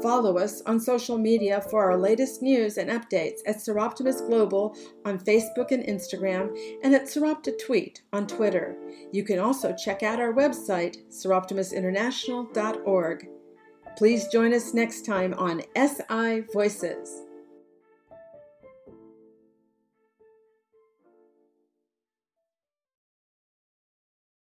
Follow 0.00 0.38
us 0.38 0.62
on 0.66 0.78
social 0.78 1.18
media 1.18 1.60
for 1.68 1.90
our 1.90 1.98
latest 1.98 2.40
news 2.40 2.78
and 2.78 2.90
updates 2.90 3.40
at 3.44 3.56
Soroptimist 3.56 4.28
Global 4.28 4.76
on 5.04 5.18
Facebook 5.18 5.72
and 5.72 5.82
Instagram, 5.82 6.56
and 6.84 6.94
at 6.94 7.06
Seropta 7.06 7.58
Tweet 7.58 8.02
on 8.12 8.28
Twitter. 8.28 8.76
You 9.10 9.24
can 9.24 9.40
also 9.40 9.74
check 9.74 10.04
out 10.04 10.20
our 10.20 10.32
website, 10.32 10.98
soroptimistinternational.org. 11.10 13.28
Please 13.98 14.28
join 14.28 14.54
us 14.54 14.72
next 14.72 15.04
time 15.04 15.34
on 15.34 15.62
SI 15.74 16.42
Voices. 16.52 17.24